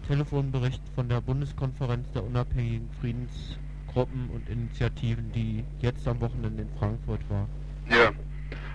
[0.06, 7.20] Telefonbericht von der Bundeskonferenz der unabhängigen Friedensgruppen und Initiativen, die jetzt am Wochenende in Frankfurt
[7.30, 7.48] war.
[7.88, 8.10] Ja,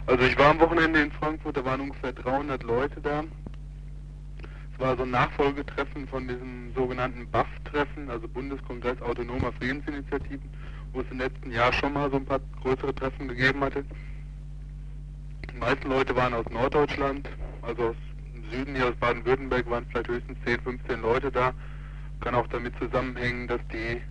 [0.07, 3.23] also ich war am Wochenende in Frankfurt, da waren ungefähr 300 Leute da.
[4.73, 10.49] Es war so ein Nachfolgetreffen von diesem sogenannten BAF-Treffen, also Bundeskongress Autonomer Friedensinitiativen,
[10.93, 13.83] wo es im letzten Jahr schon mal so ein paar größere Treffen gegeben hatte.
[15.51, 17.29] Die meisten Leute waren aus Norddeutschland,
[17.61, 17.95] also aus
[18.51, 21.53] Süden hier aus Baden-Württemberg waren vielleicht höchstens 10, 15 Leute da.
[22.21, 24.01] Kann auch damit zusammenhängen, dass die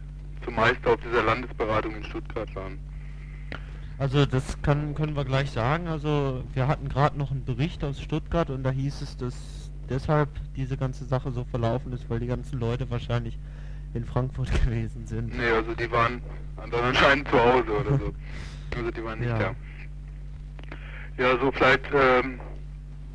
[0.45, 2.79] zumeist auf dieser Landesberatung in Stuttgart waren.
[3.99, 5.89] Also das kann, können wir gleich sagen.
[5.89, 10.29] Also wir hatten gerade noch einen Bericht aus Stuttgart und da hieß es, dass deshalb
[10.57, 13.39] diese ganze Sache so verlaufen ist, weil die ganzen Leute wahrscheinlich
[13.95, 15.37] in Frankfurt gewesen sind.
[15.37, 16.23] Nee, also die waren
[16.57, 18.13] dann anscheinend zu Hause oder so.
[18.77, 19.39] Also die waren nicht Ja.
[19.39, 19.55] da.
[21.17, 22.39] Ja, so vielleicht, ähm,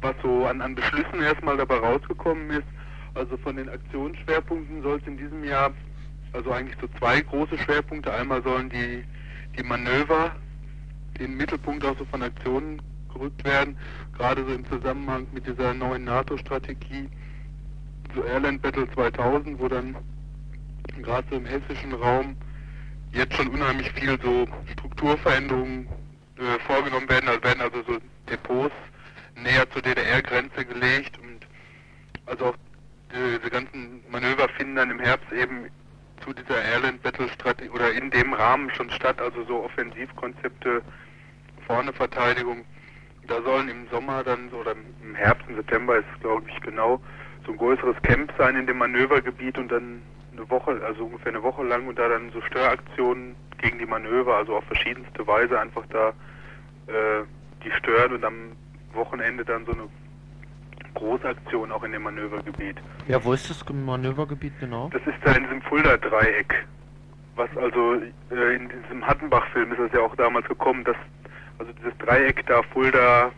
[0.04, 2.68] was so an, an Beschlüssen erstmal dabei rausgekommen ist.
[3.16, 5.72] Also von den Aktionsschwerpunkten soll es in diesem Jahr,
[6.34, 8.14] also eigentlich so zwei große Schwerpunkte.
[8.14, 9.04] Einmal sollen die,
[9.58, 10.36] die Manöver
[11.20, 12.82] in den Mittelpunkt auch so von Aktionen
[13.14, 13.78] gerückt werden,
[14.18, 17.08] gerade so im Zusammenhang mit dieser neuen NATO-Strategie,
[18.16, 19.96] so Airland Battle 2000, wo dann
[21.02, 22.36] gerade so im hessischen Raum
[23.12, 25.88] jetzt schon unheimlich viel so Strukturveränderungen
[26.38, 27.30] äh, vorgenommen werden.
[27.30, 28.00] Also werden also so
[28.30, 28.74] Depots
[29.36, 31.48] näher zur DDR-Grenze gelegt und
[32.26, 32.56] also auch
[33.12, 35.70] die, diese ganzen Manöver finden dann im Herbst eben
[36.24, 40.82] zu dieser Airland Battle Strategie oder in dem Rahmen schon statt, also so Offensivkonzepte,
[41.68, 42.64] vorne Verteidigung.
[43.28, 47.02] Da sollen im Sommer dann so, oder im Herbst, im September ist glaube ich genau,
[47.46, 50.02] so ein größeres Camp sein in dem Manövergebiet und dann
[50.36, 54.36] eine Woche, also ungefähr eine Woche lang und da dann so Störaktionen gegen die Manöver,
[54.36, 56.10] also auf verschiedenste Weise einfach da
[56.88, 57.24] äh,
[57.64, 58.56] die stören und am
[58.94, 59.90] Wochenende dann so eine
[60.94, 62.78] Großaktion auch in dem Manövergebiet.
[63.08, 64.90] Ja, wo ist das Manövergebiet genau?
[64.94, 66.66] Das ist da in diesem Fulda-Dreieck.
[67.36, 67.96] Was also
[68.30, 70.96] äh, in diesem Hattenbach-Film ist das ja auch damals gekommen, dass
[71.58, 73.32] also dieses Dreieck da Fulda,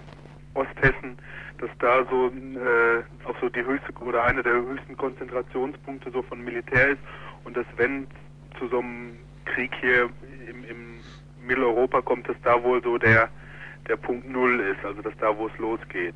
[0.54, 1.18] Osthessen,
[1.60, 6.44] dass da so äh, auch so die höchste oder einer der höchsten Konzentrationspunkte so von
[6.44, 7.00] Militär ist
[7.46, 8.08] und dass wenn
[8.60, 10.10] zu so einem Krieg hier
[10.50, 11.00] im, im
[11.46, 13.30] Mitteleuropa kommt, dass da wohl so der
[13.88, 16.16] der Punkt Null ist, also dass da wo es losgeht.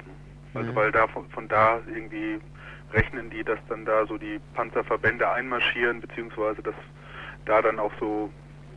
[0.54, 0.76] Also Mhm.
[0.76, 2.40] weil da von, von da irgendwie
[2.94, 6.76] rechnen die, dass dann da so die Panzerverbände einmarschieren, beziehungsweise dass
[7.46, 8.30] da dann auch so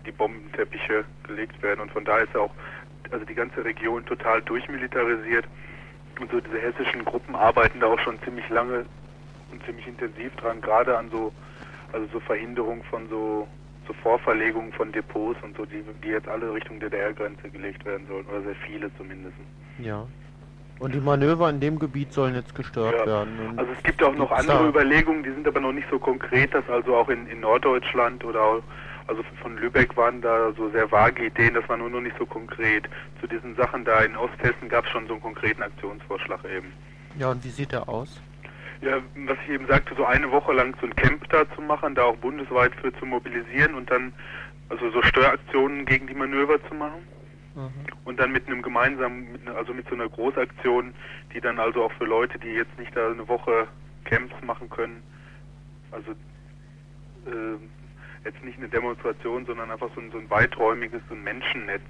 [0.04, 1.80] die Bombenteppiche gelegt werden.
[1.80, 2.50] Und von da ist auch
[3.10, 5.46] also die ganze Region total durchmilitarisiert.
[6.20, 8.84] Und so diese hessischen Gruppen arbeiten da auch schon ziemlich lange
[9.50, 11.32] und ziemlich intensiv dran, gerade an so
[11.92, 13.46] also so Verhinderung von so
[13.86, 18.26] so Vorverlegungen von Depots und so, die, die jetzt alle Richtung DDR-Grenze gelegt werden sollen,
[18.26, 19.34] oder sehr viele zumindest.
[19.78, 20.06] Ja.
[20.78, 23.06] Und die Manöver in dem Gebiet sollen jetzt gestört Ja.
[23.06, 23.38] werden.
[23.50, 25.98] Und Also es gibt auch noch andere da- Überlegungen, die sind aber noch nicht so
[25.98, 28.62] konkret, dass also auch in, in Norddeutschland oder auch,
[29.06, 32.26] also von Lübeck waren da so sehr vage Ideen, das war nur noch nicht so
[32.26, 32.88] konkret.
[33.20, 36.72] Zu diesen Sachen da in Osthessen gab es schon so einen konkreten Aktionsvorschlag eben.
[37.18, 38.20] Ja, und wie sieht der aus?
[38.82, 41.94] Ja, was ich eben sagte, so eine Woche lang so ein Camp da zu machen,
[41.94, 44.12] da auch bundesweit für zu mobilisieren und dann
[44.68, 47.06] also so Störaktionen gegen die Manöver zu machen.
[47.54, 47.70] Mhm.
[48.04, 50.94] Und dann mit einem gemeinsamen, mit, also mit so einer Großaktion,
[51.32, 53.68] die dann also auch für Leute, die jetzt nicht da eine Woche
[54.04, 55.02] Camps machen können,
[55.92, 57.58] also äh,
[58.24, 61.82] jetzt nicht eine Demonstration, sondern einfach so ein, so ein weiträumiges so ein Menschennetz.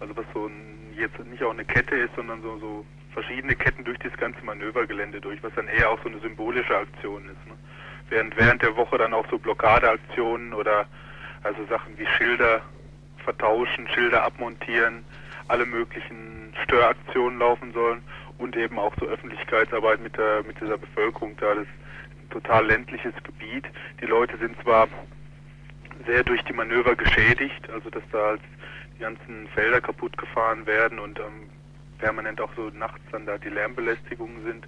[0.00, 3.84] Also was so ein, jetzt nicht auch eine Kette ist, sondern so, so verschiedene Ketten
[3.84, 7.46] durch das ganze Manövergelände durch, was dann eher auch so eine symbolische Aktion ist.
[7.46, 7.54] Ne?
[8.10, 10.86] Während während der Woche dann auch so Blockadeaktionen oder
[11.42, 12.62] also Sachen wie Schilder
[13.24, 15.04] vertauschen, Schilder abmontieren,
[15.48, 18.02] alle möglichen Störaktionen laufen sollen
[18.38, 21.54] und eben auch so Öffentlichkeitsarbeit mit der mit dieser Bevölkerung da.
[21.54, 21.66] Das
[22.30, 23.64] total ländliches Gebiet.
[24.00, 24.88] Die Leute sind zwar
[26.06, 28.40] sehr durch die Manöver geschädigt, also dass da halt
[28.96, 31.50] die ganzen Felder kaputt gefahren werden und ähm,
[31.98, 34.66] permanent auch so nachts dann da die Lärmbelästigungen sind,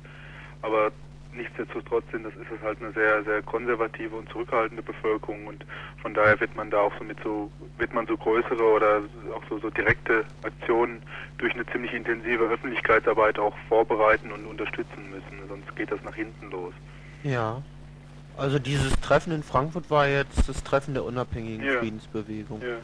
[0.62, 0.92] aber
[1.32, 5.64] nichtsdestotrotz sind, das ist es halt eine sehr, sehr konservative und zurückhaltende Bevölkerung und
[6.02, 9.02] von daher wird man da auch so mit so, wird man so größere oder
[9.34, 11.02] auch so, so direkte Aktionen
[11.38, 16.50] durch eine ziemlich intensive Öffentlichkeitsarbeit auch vorbereiten und unterstützen müssen, sonst geht das nach hinten
[16.50, 16.74] los.
[17.22, 17.62] Ja.
[18.36, 21.78] Also dieses Treffen in Frankfurt war jetzt das Treffen der unabhängigen Ja.
[21.78, 22.60] Friedensbewegung.
[22.62, 22.76] Ja.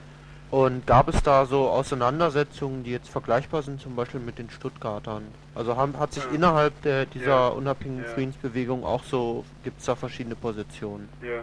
[0.50, 5.24] Und gab es da so Auseinandersetzungen, die jetzt vergleichbar sind, zum Beispiel mit den Stuttgartern?
[5.54, 6.30] Also haben, hat sich Ja.
[6.30, 7.48] innerhalb der, dieser Ja.
[7.48, 8.10] unabhängigen Ja.
[8.12, 11.08] Friedensbewegung auch so, gibt es da verschiedene Positionen?
[11.20, 11.42] Ja,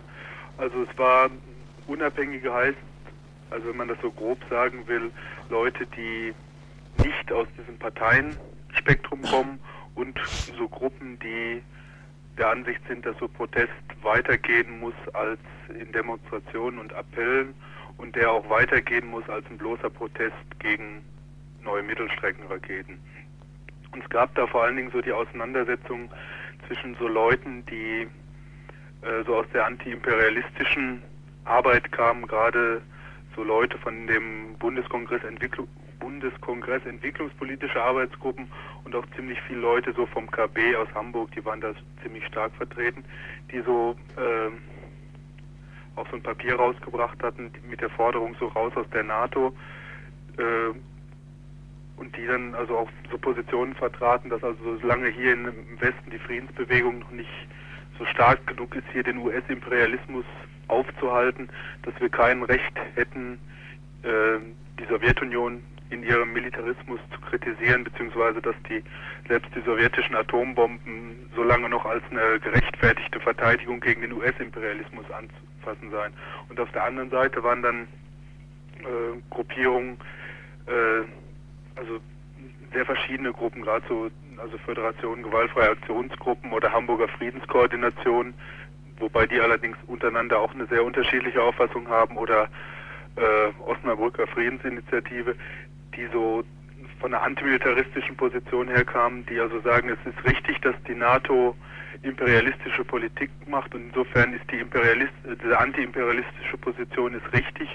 [0.58, 1.30] also es war
[1.88, 2.78] unabhängige heißt,
[3.49, 5.12] also wenn man das so grob sagen will,
[5.49, 6.34] Leute, die
[7.04, 9.60] nicht aus diesem Parteienspektrum kommen
[9.95, 10.18] und
[10.58, 11.62] so Gruppen, die
[12.38, 13.70] der Ansicht sind, dass so Protest
[14.01, 15.39] weitergehen muss als
[15.78, 17.54] in Demonstrationen und Appellen
[17.98, 21.04] und der auch weitergehen muss als ein bloßer Protest gegen
[21.64, 22.98] neue Mittelstreckenraketen.
[23.91, 26.10] Und es gab da vor allen Dingen so die Auseinandersetzung
[26.68, 28.08] zwischen so Leuten, die
[29.02, 31.02] äh, so aus der antiimperialistischen
[31.46, 32.82] Arbeit kamen, gerade
[33.36, 35.68] so Leute von dem Bundeskongress Entwicklung
[36.00, 38.50] Bundeskongress entwicklungspolitische Arbeitsgruppen
[38.84, 41.74] und auch ziemlich viele Leute so vom KB aus Hamburg, die waren da
[42.04, 43.06] ziemlich stark vertreten,
[43.50, 44.52] die so äh,
[45.96, 49.54] auch so ein Papier rausgebracht hatten mit der Forderung so raus aus der NATO
[50.38, 50.78] äh,
[51.98, 55.46] und die dann also auch so Positionen vertraten, dass also solange hier im
[55.80, 57.30] Westen die Friedensbewegung noch nicht
[58.00, 60.26] so stark genug ist, hier den US-Imperialismus
[60.68, 61.50] aufzuhalten,
[61.84, 63.38] dass wir kein Recht hätten,
[64.02, 64.39] äh,
[64.80, 65.62] die Sowjetunion
[65.94, 68.84] in ihrem Militarismus zu kritisieren, beziehungsweise dass die
[69.28, 75.91] selbst die sowjetischen Atombomben so lange noch als eine gerechtfertigte Verteidigung gegen den US-Imperialismus anzufassen
[75.91, 76.14] seien.
[76.50, 77.88] Und auf der anderen Seite waren dann
[78.80, 79.98] äh, Gruppierungen,
[80.68, 82.00] äh, also
[82.74, 88.34] sehr verschiedene Gruppen, gerade so also Föderation gewaltfreie Aktionsgruppen oder Hamburger Friedenskoordination,
[89.00, 92.50] wobei die allerdings untereinander auch eine sehr unterschiedliche Auffassung haben oder
[93.16, 95.36] äh, Osnabrücker Friedensinitiative,
[95.96, 96.44] die so
[97.00, 101.56] von einer antimilitaristischen Position herkamen, die also sagen, es ist richtig, dass die NATO
[102.02, 105.14] imperialistische Politik macht und insofern ist die Imperialist,
[105.44, 107.70] diese antiimperialistische Position ist richtig,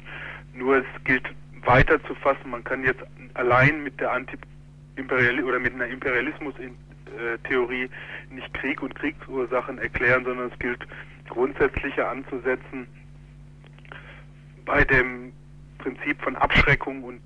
[0.55, 1.25] nur es gilt
[1.65, 3.03] weiter zu fassen, man kann jetzt
[3.35, 4.37] allein mit der anti
[5.45, 7.89] oder mit einer Imperialismus-Theorie
[8.31, 10.81] nicht Krieg und Kriegsursachen erklären, sondern es gilt
[11.29, 12.87] grundsätzlicher anzusetzen
[14.65, 15.33] bei dem
[15.79, 17.23] Prinzip von Abschreckung und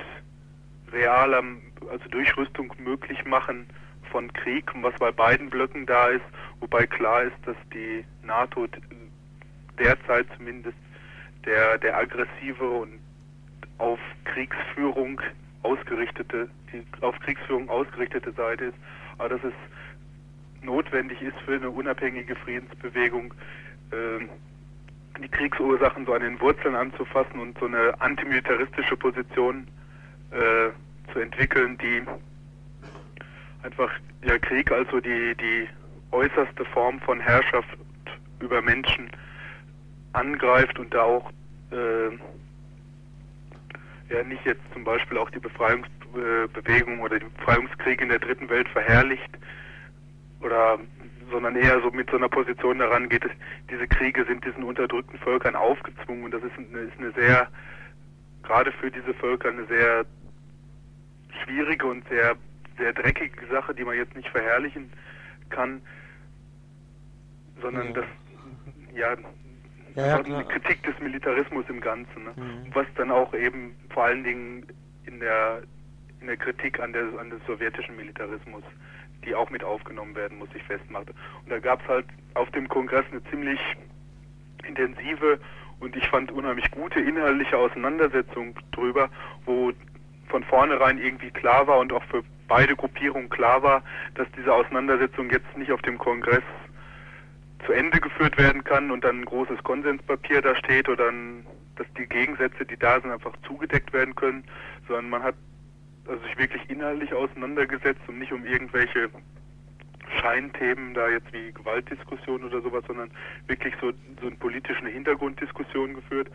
[0.93, 1.43] realer,
[1.91, 3.67] also Durchrüstung möglich machen
[4.11, 6.25] von Krieg, was bei beiden Blöcken da ist,
[6.61, 8.67] wobei klar ist, dass die NATO
[9.79, 10.77] derzeit zumindest
[11.45, 13.01] der, der aggressive und
[13.79, 15.21] auf Kriegsführung
[15.63, 18.77] ausgerichtete, die auf Kriegsführung ausgerichtete Seite ist,
[19.19, 19.55] aber dass es
[20.63, 23.35] notwendig ist für eine unabhängige Friedensbewegung,
[23.91, 24.27] äh,
[25.21, 29.82] die Kriegsursachen so an den Wurzeln anzufassen und so eine antimilitaristische Position äh,
[31.13, 32.03] zu entwickeln, die
[33.63, 33.91] einfach
[34.25, 35.69] ja Krieg also die die
[36.11, 37.77] äußerste Form von Herrschaft
[38.41, 39.11] über Menschen
[40.13, 41.31] angreift und da auch
[41.71, 42.11] äh,
[44.13, 48.69] ja nicht jetzt zum Beispiel auch die Befreiungsbewegung oder die Befreiungskriege in der dritten Welt
[48.69, 49.39] verherrlicht
[50.41, 50.79] oder
[51.31, 53.33] sondern eher so mit so einer Position daran geht, dass
[53.71, 57.49] diese Kriege sind diesen unterdrückten Völkern aufgezwungen und das ist eine, ist eine sehr,
[58.43, 60.05] gerade für diese Völker eine sehr
[61.45, 62.37] schwierige und sehr,
[62.79, 64.91] sehr dreckige Sache, die man jetzt nicht verherrlichen
[65.51, 65.81] kann,
[67.61, 67.93] sondern Ja.
[67.93, 68.05] das,
[68.95, 69.17] ja,
[69.95, 70.43] Ja, ja.
[70.45, 72.33] Kritik des Militarismus im Ganzen, ne?
[72.37, 72.75] Mhm.
[72.75, 74.67] was dann auch eben vor allen Dingen
[75.05, 75.63] in der
[76.21, 78.63] in der Kritik an der an des sowjetischen Militarismus,
[79.25, 81.13] die auch mit aufgenommen werden muss, sich festmachte.
[81.45, 83.61] Und da gab es halt auf dem Kongress eine ziemlich
[84.67, 85.39] intensive
[85.81, 89.11] und ich fand unheimlich gute inhaltliche Auseinandersetzung drüber,
[89.45, 89.73] wo
[90.33, 93.83] von vornherein irgendwie klar war und auch für beide Gruppierungen klar war,
[94.15, 96.43] dass diese Auseinandersetzung jetzt nicht auf dem Kongress
[97.67, 101.87] zu Ende geführt werden kann und dann ein großes Konsenspapier da steht oder ein, dass
[101.99, 104.43] die Gegensätze, die da sind, einfach zugedeckt werden können,
[104.89, 105.35] sondern man hat
[106.09, 109.11] also sich wirklich inhaltlich auseinandergesetzt und nicht um irgendwelche
[110.19, 113.11] Scheinthemen da jetzt wie Gewaltdiskussion oder sowas, sondern
[113.49, 116.29] wirklich so, so eine politische Hintergrunddiskussion geführt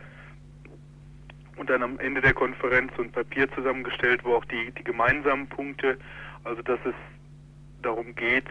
[1.58, 5.46] und dann am Ende der Konferenz so ein Papier zusammengestellt, wo auch die, die gemeinsamen
[5.48, 5.98] Punkte,
[6.44, 6.94] also dass es
[7.82, 8.46] darum geht,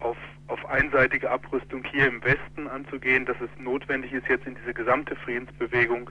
[0.00, 0.16] auf,
[0.48, 5.16] auf einseitige Abrüstung hier im Westen anzugehen, dass es notwendig ist, jetzt in diese gesamte
[5.16, 6.10] Friedensbewegung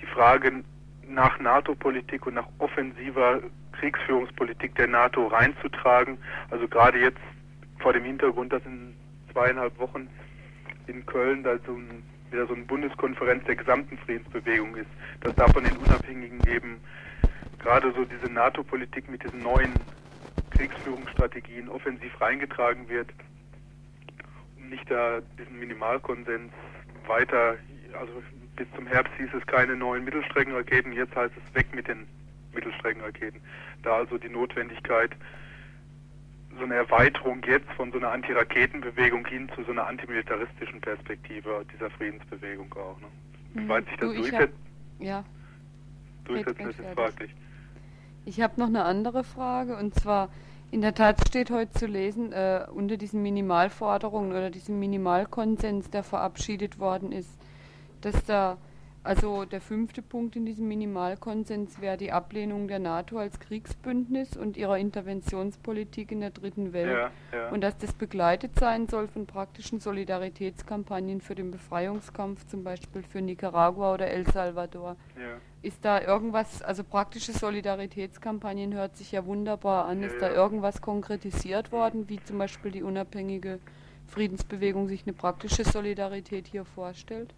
[0.00, 0.64] die Frage
[1.08, 3.40] nach NATO-Politik und nach offensiver
[3.72, 6.18] Kriegsführungspolitik der NATO reinzutragen.
[6.50, 7.20] Also gerade jetzt
[7.78, 8.94] vor dem Hintergrund, dass in
[9.32, 10.08] zweieinhalb Wochen
[10.86, 12.02] in Köln da so ein,
[12.32, 16.80] wieder so eine Bundeskonferenz der gesamten Friedensbewegung ist, dass da von den Unabhängigen eben
[17.58, 19.72] gerade so diese NATO-Politik mit diesen neuen
[20.50, 23.08] Kriegsführungsstrategien offensiv reingetragen wird,
[24.56, 26.52] um nicht da diesen Minimalkonsens
[27.06, 27.56] weiter,
[27.98, 28.22] also
[28.56, 32.06] bis zum Herbst hieß es keine neuen Mittelstreckenraketen, jetzt heißt es weg mit den
[32.54, 33.40] Mittelstreckenraketen.
[33.82, 35.10] Da also die Notwendigkeit,
[36.58, 41.90] so eine Erweiterung jetzt von so einer Antiraketenbewegung hin zu so einer antimilitaristischen Perspektive dieser
[41.90, 43.00] Friedensbewegung auch.
[43.00, 43.06] Ne?
[43.54, 43.68] Wie Mhm.
[43.68, 44.54] weit sich das Du, durchsetzt,
[45.00, 45.24] Ja,
[46.24, 46.94] durchsetzen ist fertig.
[46.94, 47.30] fraglich.
[48.24, 50.28] ich habe noch eine andere Frage und zwar
[50.70, 56.02] In der Tat steht heute zu lesen, äh, unter diesen Minimalforderungen oder diesem Minimalkonsens, der
[56.02, 57.28] verabschiedet worden ist,
[58.00, 58.56] dass da,
[59.04, 64.56] also der fünfte Punkt in diesem Minimalkonsens wäre die Ablehnung der NATO als Kriegsbündnis und
[64.56, 67.10] ihrer Interventionspolitik in der dritten Welt.
[67.32, 67.48] Ja, ja.
[67.50, 73.20] Und dass das begleitet sein soll von praktischen Solidaritätskampagnen für den Befreiungskampf, zum Beispiel für
[73.20, 74.96] Nicaragua oder El Salvador.
[75.16, 75.38] ja.
[75.62, 80.02] Ist da irgendwas, also praktische Solidaritätskampagnen hört sich ja wunderbar an.
[80.02, 83.60] Ist da irgendwas konkretisiert worden, wie zum Beispiel die unabhängige
[84.08, 87.32] Friedensbewegung sich eine praktische Solidarität hier vorstellt?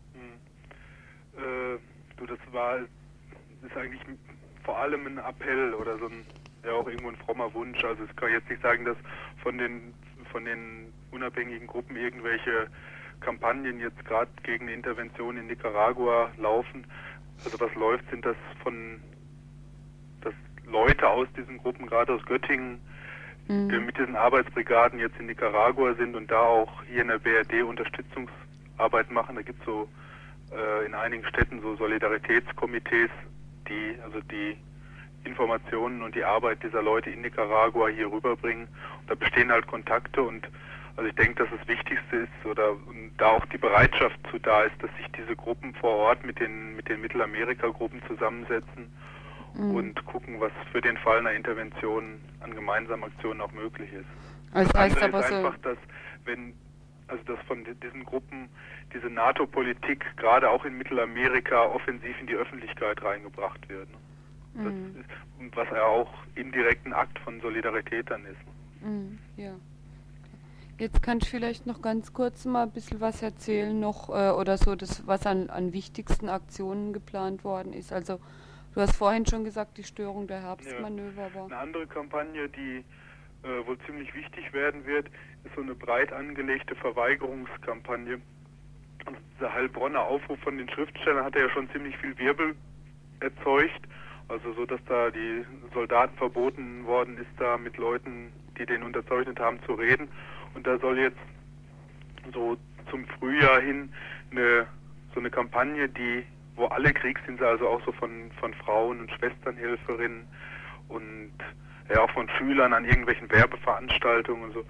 [1.36, 1.78] Äh,
[2.16, 4.02] du, das war, ist eigentlich
[4.64, 6.24] vor allem ein Appell oder so ein,
[6.64, 7.82] ja auch irgendwo ein frommer Wunsch.
[7.84, 8.96] Also ich kann jetzt nicht sagen, dass
[9.42, 9.94] von den,
[10.32, 12.68] von den unabhängigen Gruppen irgendwelche
[13.20, 16.86] Kampagnen jetzt gerade gegen eine Intervention in Nicaragua laufen.
[17.44, 19.00] Also was läuft, sind das von,
[20.22, 20.34] dass
[20.66, 22.80] Leute aus diesen Gruppen, gerade aus Göttingen,
[23.48, 23.68] Mhm.
[23.70, 27.62] die mit diesen Arbeitsbrigaden jetzt in Nicaragua sind und da auch hier in der BRD
[27.62, 29.36] Unterstützungsarbeit machen.
[29.36, 29.88] Da gibt es so
[30.54, 33.10] äh, in einigen Städten so Solidaritätskomitees,
[33.68, 34.56] die also die
[35.24, 38.68] Informationen und die Arbeit dieser Leute in Nicaragua hier rüberbringen.
[39.00, 40.46] Und da bestehen halt Kontakte und
[40.96, 42.76] also ich denke, dass das Wichtigste ist oder
[43.18, 46.76] da auch die Bereitschaft zu da ist, dass sich diese Gruppen vor Ort mit den
[46.76, 48.92] mit den Mittelamerika-Gruppen zusammensetzen
[49.54, 49.74] Mhm.
[49.74, 54.06] und gucken, was für den Fall einer Intervention an gemeinsamen Aktionen auch möglich ist.
[54.52, 55.78] Also Das heißt aber ist so, einfach, dass
[56.24, 56.54] wenn
[57.08, 58.48] also dass von di- diesen Gruppen
[58.92, 63.88] diese NATO-Politik gerade auch in Mittelamerika offensiv in die Öffentlichkeit reingebracht wird.
[64.54, 64.70] ne?
[64.70, 65.00] Mhm.
[65.00, 68.38] ist, und was ja auch indirekt ein Akt von Solidarität dann ist.
[68.82, 69.52] Mhm, ja.
[70.78, 74.56] Jetzt kannst du vielleicht noch ganz kurz mal ein bisschen was erzählen noch äh, oder
[74.58, 77.92] so, das, was an, an wichtigsten Aktionen geplant worden ist.
[77.92, 78.18] Also
[78.74, 81.44] du hast vorhin schon gesagt, die Störung der Herbstmanöver war.
[81.46, 82.84] Eine andere Kampagne, die
[83.46, 85.06] äh, wohl ziemlich wichtig werden wird,
[85.44, 88.20] ist so eine breit angelegte Verweigerungskampagne.
[89.06, 92.54] Und dieser Heilbronner Aufruf von den Schriftstellern hat ja schon ziemlich viel Wirbel
[93.20, 93.82] erzeugt.
[94.28, 99.38] Also so, dass da die Soldaten verboten worden ist, da mit Leuten, die den unterzeichnet
[99.38, 100.08] haben, zu reden.
[100.54, 101.18] Und da soll jetzt
[102.32, 102.56] so
[102.90, 103.92] zum Frühjahr hin
[104.30, 104.66] eine
[105.12, 106.24] so eine Kampagne, die
[106.56, 110.26] wo alle Kriegsdienste, also auch so von von Frauen und Schwesternhelferinnen
[110.88, 111.32] und
[111.88, 114.64] ja auch von Schülern an irgendwelchen Werbeveranstaltungen und so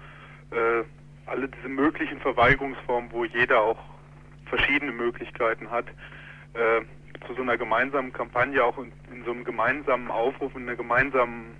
[0.55, 0.83] äh,
[1.25, 3.79] alle diese möglichen Verweigerungsformen, wo jeder auch
[4.45, 5.85] verschiedene Möglichkeiten hat,
[6.53, 6.81] äh,
[7.27, 11.55] zu so einer gemeinsamen Kampagne, auch in, in so einem gemeinsamen Aufruf, in einer gemeinsamen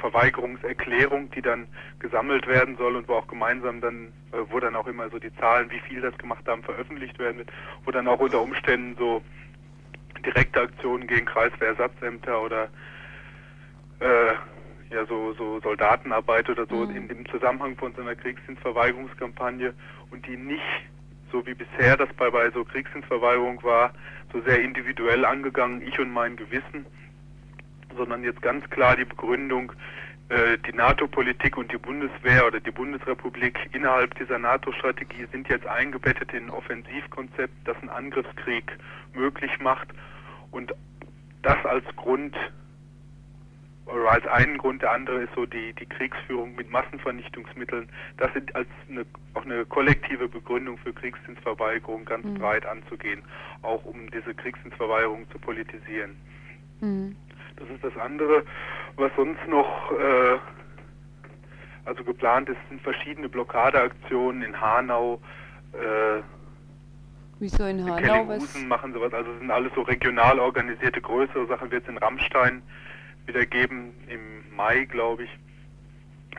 [0.00, 1.66] Verweigerungserklärung, die dann
[1.98, 5.34] gesammelt werden soll und wo auch gemeinsam dann, äh, wo dann auch immer so die
[5.36, 7.52] Zahlen, wie viel das gemacht haben, veröffentlicht werden wird,
[7.84, 9.22] wo dann auch unter Umständen so
[10.24, 12.68] direkte Aktionen gegen Kreiswehrersatzämter oder
[14.00, 14.34] äh,
[14.90, 16.96] ja so so Soldatenarbeit oder so Mhm.
[16.96, 19.74] in dem Zusammenhang von so einer Kriegsdienstverweigerungskampagne
[20.10, 20.62] und die nicht
[21.32, 23.92] so wie bisher das bei bei so Kriegsdienstverweigerung war,
[24.32, 26.86] so sehr individuell angegangen, ich und mein Gewissen,
[27.96, 29.72] sondern jetzt ganz klar die Begründung,
[30.28, 36.32] äh, die NATO-Politik und die Bundeswehr oder die Bundesrepublik innerhalb dieser NATO-Strategie sind jetzt eingebettet
[36.32, 38.76] in ein Offensivkonzept, das einen Angriffskrieg
[39.14, 39.88] möglich macht
[40.50, 40.72] und
[41.42, 42.36] das als Grund
[43.86, 47.88] als einen Grund, der andere ist so die, die Kriegsführung mit Massenvernichtungsmitteln.
[48.18, 49.04] Das sind als eine,
[49.34, 52.34] auch eine kollektive Begründung für Kriegsdienstverweigerung ganz Mhm.
[52.34, 53.22] breit anzugehen,
[53.62, 56.16] auch um diese Kriegsdienstverweigerung zu politisieren.
[56.80, 57.16] Mhm.
[57.56, 58.44] Das ist das andere,
[58.96, 60.38] was sonst noch äh,
[61.84, 65.20] also geplant ist, sind verschiedene Blockadeaktionen in Hanau,
[65.72, 66.22] äh,
[67.38, 68.02] Wieso in in Hanau was?
[68.02, 69.12] Kellinghusen machen sowas.
[69.14, 71.70] Also sind alles so regional organisierte größere Sachen.
[71.70, 72.62] Wird es in Rammstein
[73.26, 75.30] wieder geben im Mai, glaube ich.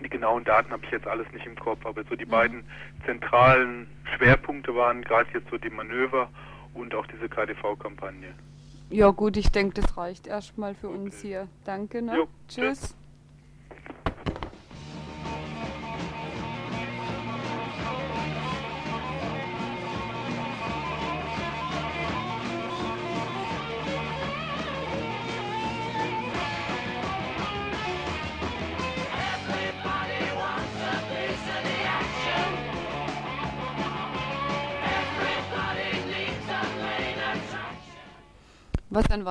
[0.03, 2.29] Die genauen Daten habe ich jetzt alles nicht im Kopf, aber so die Mhm.
[2.32, 2.63] beiden
[3.05, 6.29] zentralen Schwerpunkte waren gerade jetzt so die Manöver
[6.73, 8.34] und auch diese KDV-Kampagne.
[8.89, 11.27] Ja gut, ich denke, das reicht erstmal für uns Okay.
[11.27, 11.47] hier.
[11.65, 12.15] Danke, ne?
[12.17, 12.82] Jo, Tschüss.
[12.82, 12.95] Was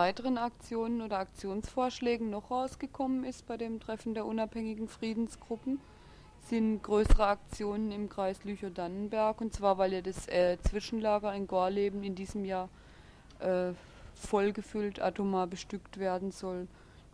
[0.01, 5.79] weiteren Aktionen oder Aktionsvorschlägen noch rausgekommen ist bei dem Treffen der unabhängigen Friedensgruppen,
[6.49, 9.43] sind größere Aktionen im Kreis Lüchow-Dannenberg.
[9.43, 12.71] Und zwar, weil ja das äh, Zwischenlager in Gorleben in diesem Jahr
[13.41, 13.73] äh,
[14.15, 16.67] vollgefüllt atomar bestückt werden soll.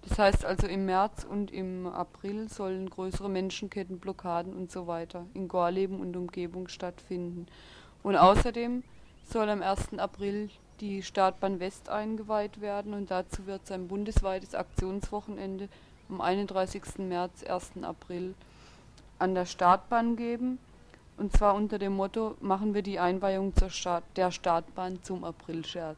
[0.03, 5.26] Das heißt also im März und im April sollen größere Menschenketten, Blockaden und so weiter
[5.34, 7.47] in Gorleben und Umgebung stattfinden.
[8.05, 8.84] Und außerdem
[9.24, 9.99] soll am 1.
[9.99, 10.51] April
[10.81, 15.68] die Startbahn West eingeweiht werden und dazu wird es ein bundesweites Aktionswochenende
[16.09, 16.99] am 31.
[16.99, 17.83] März, 1.
[17.83, 18.35] April
[19.18, 20.59] an der Startbahn geben.
[21.16, 25.97] Und zwar unter dem Motto, machen wir die Einweihung Start der Startbahn zum Aprilscherz.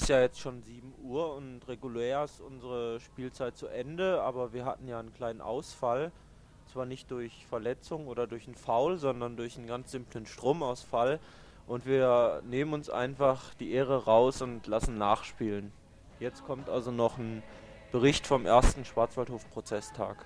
[0.00, 4.64] Ist ja jetzt schon 7 Uhr und regulär ist unsere Spielzeit zu Ende, aber wir
[4.64, 6.10] hatten ja einen kleinen Ausfall.
[6.72, 11.18] Zwar nicht durch Verletzung oder durch einen Foul, sondern durch einen ganz simplen Stromausfall.
[11.66, 15.70] Und wir nehmen uns einfach die Ehre raus und lassen nachspielen.
[16.18, 17.42] Jetzt kommt also noch ein
[17.92, 20.24] Bericht vom ersten Schwarzwaldhof-Prozesstag.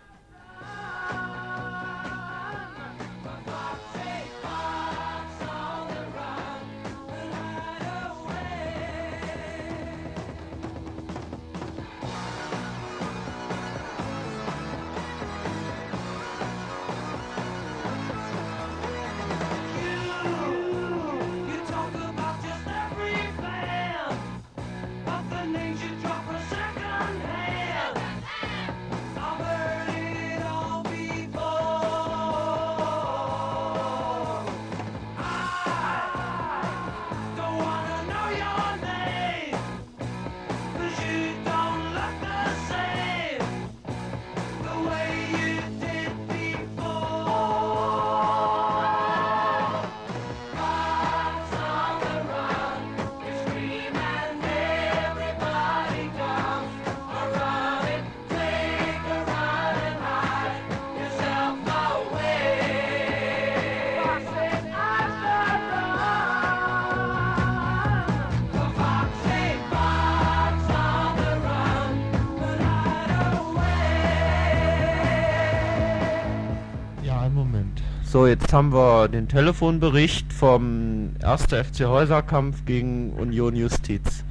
[78.14, 81.46] So, jetzt haben wir den Telefonbericht vom 1.
[81.46, 84.24] FC Häuserkampf gegen Union Justiz.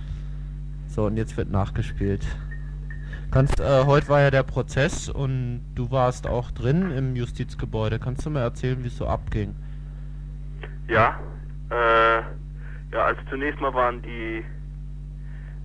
[0.88, 2.26] So, und jetzt wird nachgespielt.
[3.30, 8.00] Kannst, äh, heute war ja der Prozess und du warst auch drin im Justizgebäude.
[8.00, 9.54] Kannst du mir erzählen, wie es so abging?
[10.88, 11.20] Ja,
[11.70, 12.22] äh,
[12.94, 14.46] ja, also zunächst mal waren die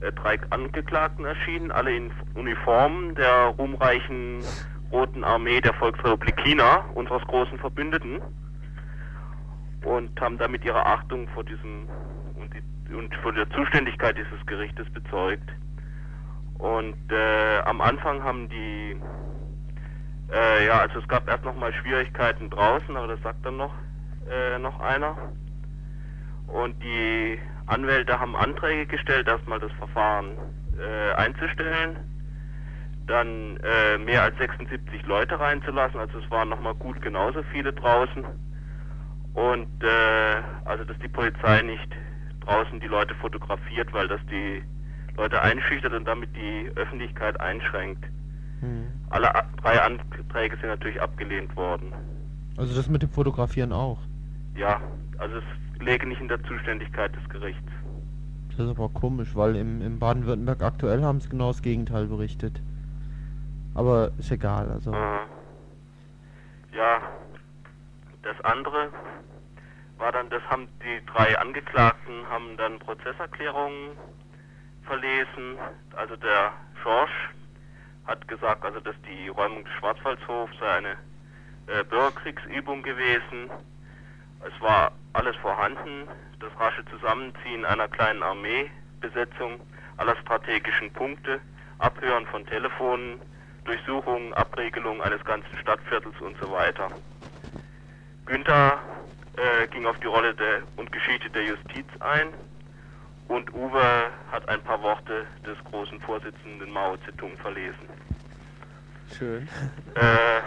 [0.00, 4.42] äh, drei Angeklagten erschienen, alle in Uniformen der ruhmreichen
[4.90, 8.20] Roten Armee der Volksrepublik China, unseres großen Verbündeten,
[9.84, 11.88] und haben damit ihre Achtung vor diesem
[12.34, 15.48] und, die, und vor der Zuständigkeit dieses Gerichtes bezeugt.
[16.58, 18.96] Und äh, am Anfang haben die,
[20.32, 23.72] äh, ja, also es gab erst nochmal Schwierigkeiten draußen, aber das sagt dann noch,
[24.28, 25.16] äh, noch einer.
[26.48, 30.36] Und die Anwälte haben Anträge gestellt, erstmal das Verfahren
[30.78, 32.17] äh, einzustellen,
[33.08, 38.24] dann äh, mehr als 76 Leute reinzulassen, also es waren nochmal gut genauso viele draußen.
[39.34, 41.88] Und äh, also dass die Polizei nicht
[42.40, 44.62] draußen die Leute fotografiert, weil das die
[45.16, 48.04] Leute einschüchtert und damit die Öffentlichkeit einschränkt.
[49.10, 51.92] Alle a- drei Anträge sind natürlich abgelehnt worden.
[52.56, 53.98] Also das mit dem Fotografieren auch.
[54.56, 54.80] Ja,
[55.18, 57.62] also es läge nicht in der Zuständigkeit des Gerichts.
[58.50, 62.60] Das ist aber komisch, weil im, im Baden-Württemberg aktuell haben sie genau das Gegenteil berichtet.
[63.78, 64.92] Aber ist egal, also.
[64.92, 65.20] Aha.
[66.72, 67.00] Ja,
[68.22, 68.90] das andere
[69.98, 73.90] war dann, das haben die drei Angeklagten haben dann Prozesserklärungen
[74.82, 75.58] verlesen.
[75.94, 76.52] Also der
[76.82, 77.30] Schorsch
[78.08, 80.96] hat gesagt, also dass die Räumung des Schwarzwaldshofs sei eine
[81.68, 83.48] äh, Bürgerkriegsübung gewesen.
[84.44, 86.08] Es war alles vorhanden,
[86.40, 89.60] das rasche Zusammenziehen einer kleinen Armeebesetzung
[89.98, 91.40] aller strategischen Punkte,
[91.78, 93.20] Abhören von Telefonen,
[93.68, 96.90] Durchsuchungen, Abregelung eines ganzen Stadtviertels und so weiter.
[98.24, 98.80] Günther
[99.36, 102.28] äh, ging auf die Rolle der und Geschichte der Justiz ein
[103.28, 107.88] und Uwe hat ein paar Worte des großen Vorsitzenden Mao Zedong verlesen.
[109.18, 109.46] Schön.
[109.96, 110.40] Äh,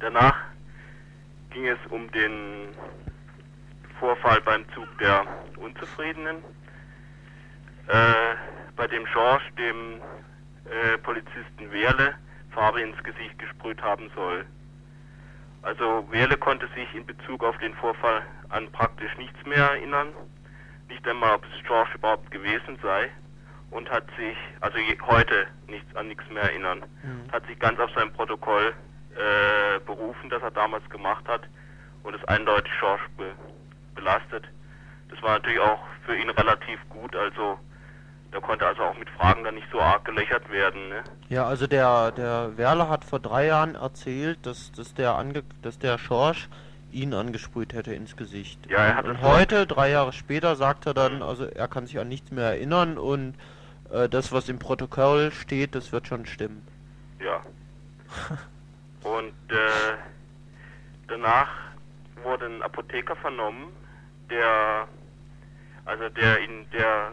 [0.00, 0.38] danach
[1.50, 2.68] ging es um den
[4.00, 5.26] Vorfall beim Zug der
[5.58, 6.36] Unzufriedenen,
[7.88, 8.34] äh,
[8.74, 10.00] bei dem George dem
[10.72, 12.14] äh, Polizisten Wehrle
[12.50, 14.44] Farbe ins Gesicht gesprüht haben soll.
[15.62, 20.08] Also Werle konnte sich in Bezug auf den Vorfall an praktisch nichts mehr erinnern,
[20.88, 23.08] nicht einmal, ob es George überhaupt gewesen sei
[23.70, 27.32] und hat sich, also heute nichts an nichts mehr erinnern, Mhm.
[27.32, 28.74] hat sich ganz auf sein Protokoll
[29.16, 31.42] äh, berufen, das er damals gemacht hat
[32.02, 33.32] und es eindeutig George be
[33.94, 34.44] belastet.
[35.10, 37.58] Das war natürlich auch für ihn relativ gut, also
[38.32, 40.88] da konnte also auch mit Fragen dann nicht so arg gelöchert werden.
[40.88, 41.04] Ne?
[41.28, 45.78] Ja, also der, der Werle hat vor drei Jahren erzählt, dass, dass der ange dass
[45.78, 46.48] der Schorsch
[46.90, 48.58] ihn angesprüht hätte ins Gesicht.
[48.68, 51.86] Ja, er hat und das heute, drei Jahre später, sagt er dann, also er kann
[51.86, 53.34] sich an nichts mehr erinnern und
[53.90, 56.66] äh, das, was im Protokoll steht, das wird schon stimmen.
[57.20, 57.40] Ja.
[59.04, 59.96] Und äh,
[61.08, 61.48] danach
[62.22, 63.72] wurde ein Apotheker vernommen,
[64.30, 64.86] der
[65.84, 67.10] also der in der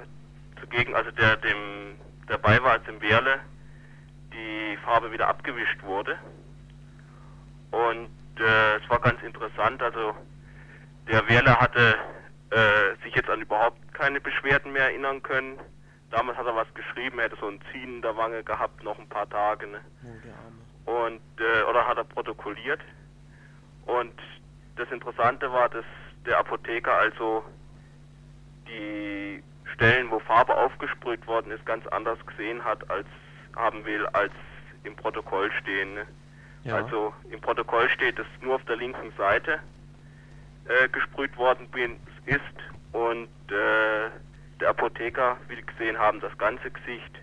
[0.59, 1.95] zugegen, also der dem
[2.27, 3.39] dabei war, als im Werle
[4.33, 6.17] die Farbe wieder abgewischt wurde.
[7.71, 10.13] Und äh, es war ganz interessant, also
[11.07, 11.95] der Werle hatte
[12.51, 15.59] äh, sich jetzt an überhaupt keine Beschwerden mehr erinnern können.
[16.11, 18.97] Damals hat er was geschrieben, er hätte so ein Ziehen in der Wange gehabt, noch
[18.97, 19.67] ein paar Tage.
[19.67, 19.79] Ne?
[20.85, 22.79] und äh, oder hat er protokolliert
[23.85, 24.13] und
[24.75, 25.85] das Interessante war, dass
[26.25, 27.43] der Apotheker also
[28.67, 29.43] die
[29.73, 33.07] Stellen, wo Farbe aufgesprüht worden ist, ganz anders gesehen hat, als
[33.55, 34.31] haben will, als
[34.83, 35.93] im Protokoll stehen.
[35.95, 36.05] Ne?
[36.63, 36.75] Ja.
[36.75, 39.59] Also im Protokoll steht, dass nur auf der linken Seite
[40.65, 42.39] äh, gesprüht worden bin, ist
[42.91, 44.09] und äh,
[44.59, 47.15] der Apotheker, wie Sie gesehen haben, das ganze Gesicht,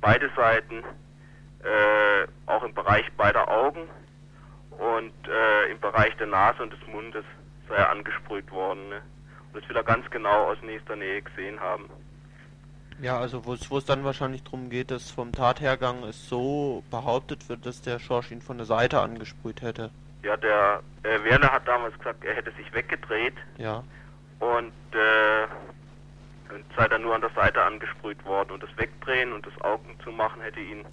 [0.00, 0.84] beide Seiten,
[1.62, 3.88] äh, auch im Bereich beider Augen
[4.70, 7.24] und äh, im Bereich der Nase und des Mundes
[7.68, 8.88] sei er angesprüht worden.
[8.88, 9.02] Ne?
[9.54, 11.88] Das will er ganz genau aus nächster Nähe gesehen haben.
[13.00, 16.82] Ja, also wo es wo es dann wahrscheinlich darum geht, dass vom Tathergang es so
[16.90, 19.90] behauptet wird, dass der Schorsch ihn von der Seite angesprüht hätte.
[20.22, 23.82] Ja, der äh, Werner hat damals gesagt, er hätte sich weggedreht Ja.
[24.38, 28.52] und, äh, und sei dann nur an der Seite angesprüht worden.
[28.52, 30.84] Und das Wegdrehen und das Augen zu machen hätte ihn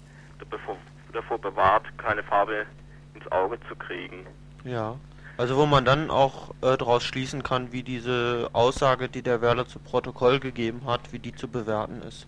[0.50, 0.76] davor,
[1.12, 2.66] davor bewahrt, keine Farbe
[3.14, 4.26] ins Auge zu kriegen.
[4.64, 4.96] Ja.
[5.40, 9.66] Also wo man dann auch äh, daraus schließen kann, wie diese Aussage, die der Werler
[9.66, 12.26] zu Protokoll gegeben hat, wie die zu bewerten ist.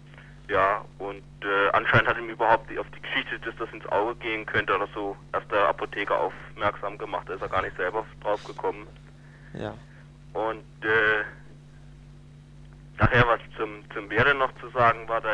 [0.48, 4.46] Ja, und äh, anscheinend hat ihm überhaupt auf die Geschichte, dass das ins Auge gehen
[4.46, 7.28] könnte oder so, erst der Apotheker aufmerksam gemacht.
[7.28, 8.86] Da ist er gar nicht selber drauf gekommen.
[9.52, 9.74] Ja.
[10.32, 11.24] Und äh,
[12.98, 15.28] nachher was zum, zum Werle noch zu sagen war, da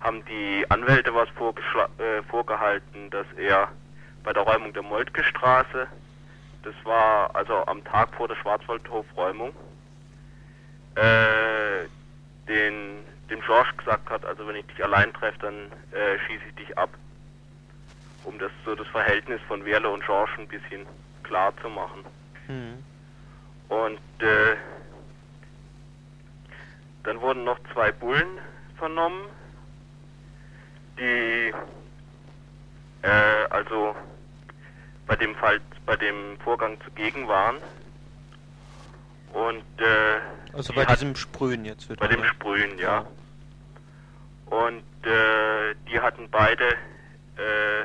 [0.00, 3.68] haben die Anwälte was äh, vorgehalten, dass er
[4.24, 5.86] bei der Räumung der Moltke-Straße,
[6.66, 9.54] das war also am Tag vor der Schwarzwaldhof-Räumung,
[10.96, 11.86] äh,
[12.48, 15.54] den, dem George gesagt hat, also wenn ich dich allein treffe, dann
[15.92, 16.90] äh, schieße ich dich ab.
[18.24, 20.84] Um das so das Verhältnis von Werle und George ein bisschen
[21.22, 22.04] klar zu machen.
[22.46, 22.82] Hm.
[23.68, 24.56] Und äh,
[27.04, 28.40] dann wurden noch zwei Bullen
[28.76, 29.28] vernommen,
[30.98, 31.52] die
[33.02, 33.94] äh, also
[35.06, 37.56] bei dem Fall, bei dem Vorgang zugegen waren.
[39.32, 40.20] Und äh,
[40.52, 43.06] Also die bei hat- diesem Sprühen jetzt wird bei dem Sprühen, ja.
[44.46, 46.64] Und äh, die hatten beide
[47.36, 47.84] äh,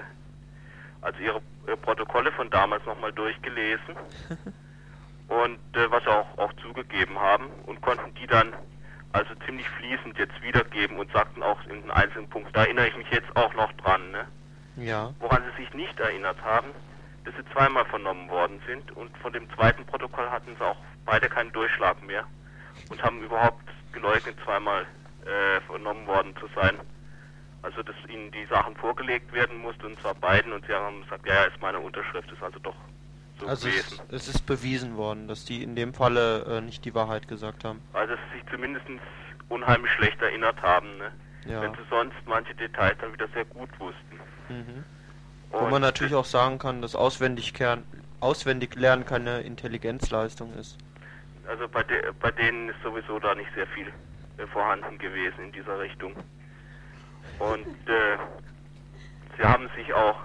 [1.01, 3.95] also ihre, ihre Protokolle von damals nochmal durchgelesen
[5.27, 8.53] und äh, was sie auch, auch zugegeben haben und konnten die dann
[9.13, 12.95] also ziemlich fließend jetzt wiedergeben und sagten auch in den einzelnen Punkten, da erinnere ich
[12.95, 14.25] mich jetzt auch noch dran, ne?
[14.77, 15.13] Ja.
[15.19, 16.69] woran sie sich nicht erinnert haben,
[17.25, 21.29] dass sie zweimal vernommen worden sind und von dem zweiten Protokoll hatten sie auch beide
[21.29, 22.25] keinen Durchschlag mehr
[22.89, 24.85] und haben überhaupt geleugnet, zweimal
[25.25, 26.77] äh, vernommen worden zu sein.
[27.63, 31.27] Also dass ihnen die Sachen vorgelegt werden mussten und zwar beiden und sie haben gesagt,
[31.27, 32.75] ja, ja, ist meine Unterschrift, ist also doch
[33.39, 33.99] so Also gewesen.
[34.09, 37.63] es, es ist bewiesen worden, dass die in dem Falle äh, nicht die Wahrheit gesagt
[37.63, 37.81] haben.
[37.93, 38.85] Also dass sie sich zumindest
[39.49, 41.11] unheimlich schlecht erinnert haben, ne?
[41.45, 41.61] Ja.
[41.61, 44.19] wenn sie sonst manche Details dann wieder sehr gut wussten.
[44.49, 44.83] Mhm.
[45.51, 47.83] Wo man natürlich auch sagen kann, dass auswendig, kern,
[48.19, 50.77] auswendig lernen keine Intelligenzleistung ist.
[51.47, 53.87] Also bei, de bei denen ist sowieso da nicht sehr viel
[54.37, 56.15] äh, vorhanden gewesen in dieser Richtung.
[57.39, 58.17] Und äh,
[59.37, 60.17] sie haben sich auch,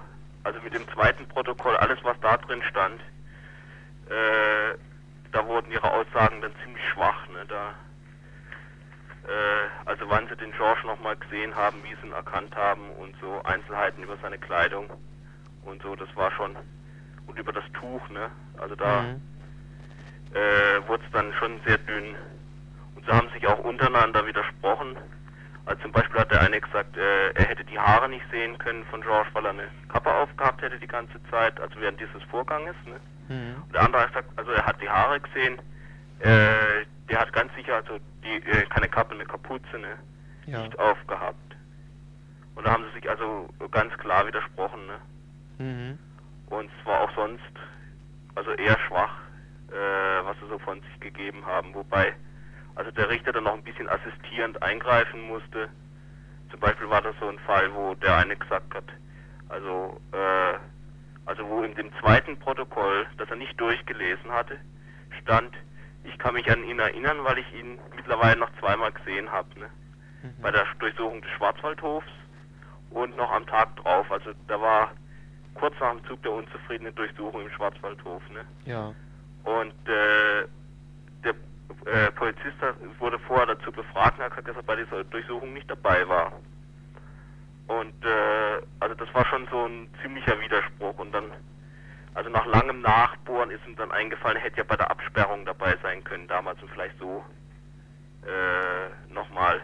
[0.44, 3.00] also mit dem zweiten Protokoll, alles was da drin stand,
[4.08, 4.78] äh,
[5.32, 7.28] da wurden ihre Aussagen dann ziemlich schwach.
[7.28, 7.44] Ne?
[7.48, 7.74] Da,
[9.26, 13.14] äh, also wann sie den George nochmal gesehen haben, wie sie ihn erkannt haben und
[13.20, 14.88] so Einzelheiten über seine Kleidung
[15.66, 16.56] und so, das war schon,
[17.26, 18.30] und über das Tuch, ne?
[18.59, 19.20] Also da Mhm.
[20.34, 22.14] äh, wurde es dann schon sehr dünn.
[22.94, 24.97] Und sie haben sich auch untereinander widersprochen.
[25.66, 28.84] Also zum Beispiel hat der eine gesagt, äh, er hätte die Haare nicht sehen können
[28.86, 32.76] von George, weil er eine Kappe aufgehabt hätte die ganze Zeit, also während dieses Vorganges.
[32.86, 33.01] Ne?
[33.34, 33.62] Mhm.
[33.62, 35.59] Und der andere hat gesagt, also er hat die Haare gesehen,
[36.20, 39.97] äh, der hat ganz sicher also die äh, keine Kappe, eine Kapuze ne?
[40.47, 40.62] Ja.
[40.62, 41.36] nicht aufgehabt.
[42.55, 44.86] Und da haben sie sich also ganz klar widersprochen.
[44.86, 44.94] Ne?
[45.58, 45.98] Mhm.
[46.48, 47.42] Und es war auch sonst
[48.34, 49.14] also eher schwach,
[49.70, 51.74] äh, was sie so von sich gegeben haben.
[51.74, 52.14] Wobei
[52.76, 55.68] also der Richter dann noch ein bisschen assistierend eingreifen musste.
[56.50, 58.84] Zum Beispiel war das so ein Fall, wo der eine gesagt hat,
[59.48, 60.58] also äh,
[61.24, 64.58] also wo in dem zweiten Protokoll, das er nicht durchgelesen hatte,
[65.22, 65.52] stand,
[66.04, 69.66] ich kann mich an ihn erinnern, weil ich ihn mittlerweile noch zweimal gesehen habe, ne?
[70.22, 70.42] Mhm.
[70.42, 72.06] bei der Durchsuchung des Schwarzwaldhofs
[72.90, 74.10] und noch am Tag drauf.
[74.10, 74.92] Also da war
[75.56, 78.22] kurz nach dem Zug der unzufriedene Durchsuchung im Schwarzwaldhof.
[78.30, 78.44] Ne?
[78.64, 78.94] Ja.
[79.44, 80.46] Und äh,
[81.24, 81.34] der
[81.86, 82.56] äh, Polizist
[82.98, 86.32] wurde vorher dazu befragt und hat gesagt, dass er bei dieser Durchsuchung nicht dabei war.
[87.68, 90.98] Und äh, also das war schon so ein ziemlicher Widerspruch.
[90.98, 91.24] Und dann,
[92.14, 95.76] also nach langem Nachbohren ist ihm dann eingefallen, er hätte ja bei der Absperrung dabei
[95.82, 97.24] sein können damals und vielleicht so
[98.22, 99.60] äh, nochmal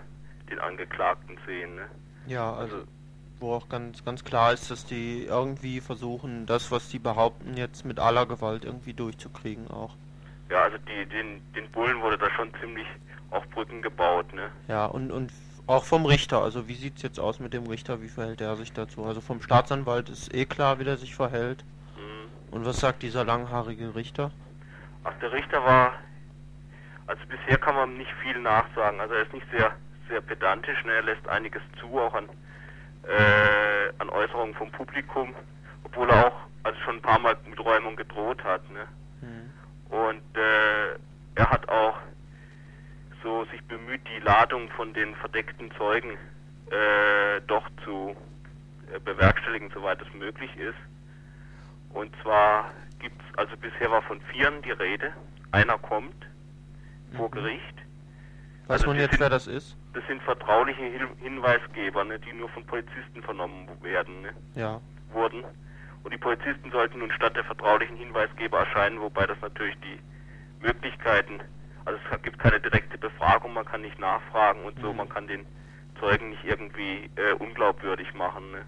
[0.50, 1.76] den Angeklagten sehen.
[1.76, 1.88] Ne?
[2.26, 2.84] Ja, also
[3.42, 7.84] wo auch ganz ganz klar ist, dass die irgendwie versuchen, das, was die behaupten, jetzt
[7.84, 9.96] mit aller Gewalt irgendwie durchzukriegen auch.
[10.50, 12.86] Ja, also die, den, den Bullen wurde da schon ziemlich
[13.30, 14.50] auf Brücken gebaut, ne?
[14.68, 15.32] Ja, und und
[15.66, 18.72] auch vom Richter, also wie sieht's jetzt aus mit dem Richter, wie verhält er sich
[18.72, 19.04] dazu?
[19.04, 21.64] Also vom Staatsanwalt ist eh klar, wie der sich verhält.
[21.96, 22.54] Mhm.
[22.54, 24.30] Und was sagt dieser langhaarige Richter?
[25.04, 25.94] Ach, der Richter war,
[27.06, 29.00] also bisher kann man nicht viel nachsagen.
[29.00, 29.72] Also er ist nicht sehr,
[30.08, 30.92] sehr pedantisch, ne?
[30.92, 32.28] er lässt einiges zu, auch an,
[33.04, 35.34] äh, an Äußerungen vom Publikum,
[35.84, 38.62] obwohl er auch also schon ein paar Mal mit Räumung gedroht hat.
[38.70, 38.86] Ne?
[39.20, 39.50] Hm.
[39.90, 40.98] Und äh,
[41.34, 41.96] er hat auch
[43.22, 46.10] so sich bemüht, die Ladung von den verdeckten Zeugen
[46.70, 48.16] äh, doch zu
[48.94, 50.74] äh, bewerkstelligen, soweit es möglich ist.
[51.94, 55.12] Und zwar gibt's, also bisher war von Vieren die Rede.
[55.50, 56.14] Einer kommt
[57.16, 57.32] vor Mhm.
[57.32, 57.74] Gericht.
[58.66, 59.76] Weiß Also man jetzt, sind- wer das ist?
[59.94, 64.80] Das sind vertrauliche Hin Hinweisgeber, ne, die nur von Polizisten vernommen werden, ne, Ja.
[65.12, 65.44] wurden.
[66.02, 70.00] Und die Polizisten sollten nun statt der vertraulichen Hinweisgeber erscheinen, wobei das natürlich die
[70.64, 71.40] Möglichkeiten,
[71.84, 74.96] also es gibt keine direkte Befragung, man kann nicht nachfragen und so, Mhm.
[74.96, 75.44] man kann den
[76.00, 78.50] Zeugen nicht irgendwie äh, unglaubwürdig machen.
[78.50, 78.64] Ne?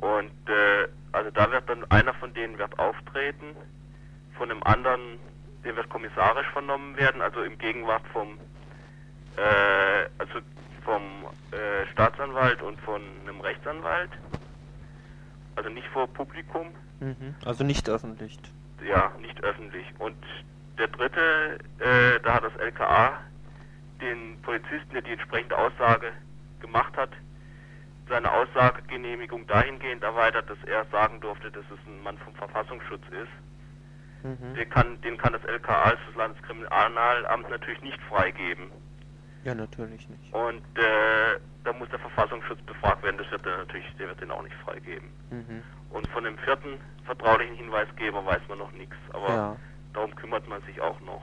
[0.00, 3.54] Und äh, also da wird dann einer von denen wird auftreten,
[4.36, 5.18] von einem anderen,
[5.64, 8.36] der wird kommissarisch vernommen werden, also im Gegenwart vom
[9.36, 10.40] äh, also
[10.84, 11.02] vom
[11.52, 14.10] äh, Staatsanwalt und von einem Rechtsanwalt.
[15.56, 16.68] Also nicht vor Publikum,
[17.00, 17.34] Mhm.
[17.44, 18.38] Also nicht öffentlich.
[18.88, 19.84] ja, nicht öffentlich.
[19.98, 20.16] Und
[20.78, 23.18] der dritte, äh, da hat das LKA
[24.00, 26.12] den Polizisten, der die entsprechende Aussage
[26.60, 27.10] gemacht hat,
[28.08, 34.24] seine Aussagegenehmigung dahingehend erweitert, dass er sagen durfte, dass es ein Mann vom Verfassungsschutz ist.
[34.24, 34.54] Mhm.
[34.54, 38.70] Den kann, den kann das LKA, das Landeskriminalamt, natürlich nicht freigeben.
[39.44, 40.32] Ja, natürlich nicht.
[40.32, 44.30] Und äh, da muss der Verfassungsschutz befragt werden, das wird er natürlich, der wird den
[44.30, 45.08] auch nicht freigeben.
[45.30, 45.62] Mhm.
[45.90, 49.56] Und von dem vierten vertraulichen Hinweisgeber weiß man noch nichts, aber Ja.
[49.92, 51.22] darum kümmert man sich auch noch.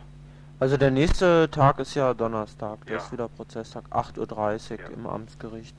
[0.60, 3.02] Also der nächste Tag ist ja Donnerstag, der Ja.
[3.02, 4.94] ist wieder Prozesstag, 8.30 Uhr Ja.
[4.94, 5.76] im Amtsgericht.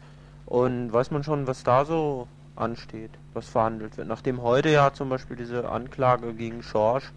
[0.46, 2.26] Und weiß man schon, was da so
[2.56, 4.08] ansteht, was verhandelt wird?
[4.08, 7.12] Nachdem heute ja zum Beispiel diese Anklage gegen Schorsch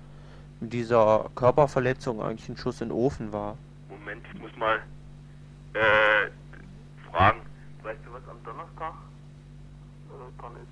[0.60, 3.58] mit dieser Körperverletzung eigentlich ein Schuss in den Ofen war.
[3.90, 4.80] Moment, ich muss mal
[5.74, 6.30] äh,
[7.12, 7.41] fragen.
[7.82, 8.94] Weißt du, was am Donnerstag
[10.10, 10.68] äh, dran ist?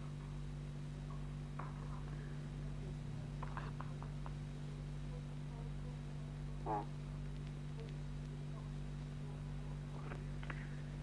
[6.66, 6.86] Hm.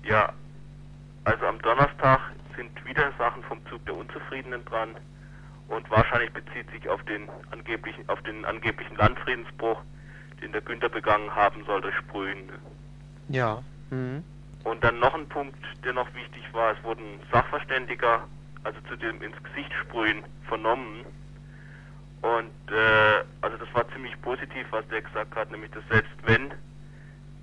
[0.05, 0.33] Ja,
[1.25, 2.21] also am Donnerstag
[2.57, 4.95] sind wieder Sachen vom Zug der Unzufriedenen dran
[5.69, 9.83] und wahrscheinlich bezieht sich auf den angeblichen, auf den angeblichen Landfriedensbruch,
[10.41, 12.51] den der Günther begangen haben soll durch Sprühen.
[13.29, 13.63] Ja.
[13.91, 14.23] Mhm.
[14.65, 18.27] Und dann noch ein Punkt, der noch wichtig war, es wurden Sachverständiger,
[18.65, 21.05] also zu dem ins Gesicht sprühen, vernommen.
[22.21, 26.51] Und äh, also das war ziemlich positiv, was der gesagt hat, nämlich dass selbst wenn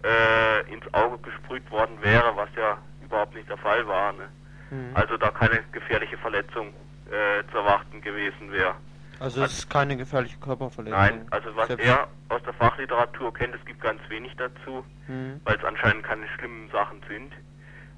[0.03, 4.27] äh, ins Auge gesprüht worden wäre, was ja überhaupt nicht der Fall war, ne?
[4.71, 4.91] Mhm.
[4.95, 6.67] also da keine gefährliche Verletzung
[7.07, 8.75] äh, zu erwarten gewesen wäre.
[9.19, 10.99] Also es ist keine gefährliche Körperverletzung.
[10.99, 14.83] Nein, also was Selbst- er aus der Fachliteratur kennt, es gibt ganz wenig dazu.
[15.07, 15.39] Mhm.
[15.43, 17.31] weil es anscheinend keine schlimmen Sachen sind.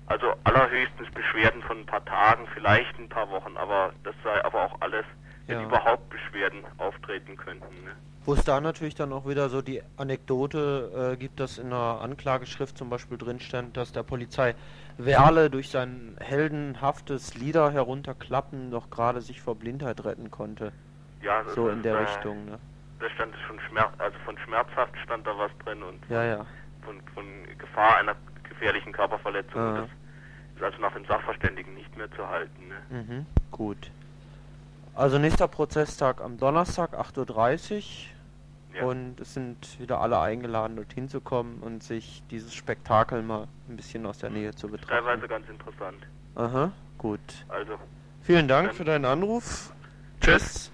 [0.07, 4.65] Also allerhöchstens Beschwerden von ein paar Tagen, vielleicht ein paar Wochen, aber das sei aber
[4.65, 5.05] auch alles
[5.47, 5.65] wenn Ja.
[5.65, 7.73] überhaupt Beschwerden auftreten könnten.
[7.85, 7.91] Ne?
[8.25, 12.01] Wo es da natürlich dann auch wieder so die Anekdote äh, gibt, dass in einer
[12.01, 14.55] Anklageschrift zum Beispiel drin stand, dass der Polizei
[14.97, 20.73] Werle durch sein heldenhaftes Lieder herunterklappen doch gerade sich vor Blindheit retten konnte.
[21.27, 22.57] Ja, So in der äh, Richtung, ne?
[22.99, 26.45] Da stand schon Schmerz, also von schmerzhaft stand da was drin und Ja, ja.
[26.83, 27.25] von, von
[27.57, 28.15] Gefahr einer
[28.47, 29.59] gefährlichen Körperverletzung.
[29.61, 29.73] Ah.
[29.81, 29.89] Das
[30.55, 32.69] ist also nach dem Sachverständigen nicht mehr zu halten.
[32.89, 33.03] Ne?
[33.03, 33.91] Mhm, gut.
[34.95, 38.77] Also nächster Prozesstag am Donnerstag, 8.30 Uhr.
[38.79, 38.83] Ja.
[38.85, 43.75] Und es sind wieder alle eingeladen, dorthin zu kommen und sich dieses Spektakel mal ein
[43.75, 44.91] bisschen aus der Nähe zu betrachten.
[45.05, 45.97] Teilweise ganz interessant.
[46.35, 47.19] Aha, gut.
[47.49, 47.73] Also,
[48.21, 49.71] Vielen Dank für deinen Anruf.
[50.21, 50.71] tschüss.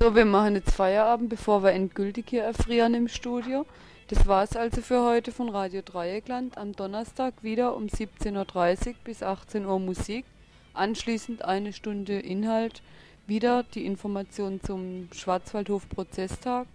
[0.00, 3.66] So, wir machen jetzt Feierabend, bevor wir endgültig hier erfrieren im Studio.
[4.06, 6.56] Das war's also für heute von Radio Dreieckland.
[6.56, 10.24] Am Donnerstag wieder um 17.30 Uhr bis 18 Uhr Musik.
[10.72, 12.80] Anschließend eine Stunde Inhalt.
[13.26, 16.68] Wieder die Information zum Schwarzwaldhof-Prozesstag.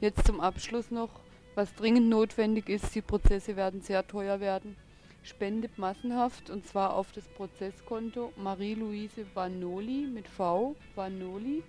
[0.00, 1.10] Jetzt zum Abschluss noch,
[1.54, 2.94] was dringend notwendig ist.
[2.94, 4.74] Die Prozesse werden sehr teuer werden.
[5.22, 11.62] Spendet massenhaft und zwar auf das Prozesskonto Marie-Louise Vanoli mit V, Vanoli,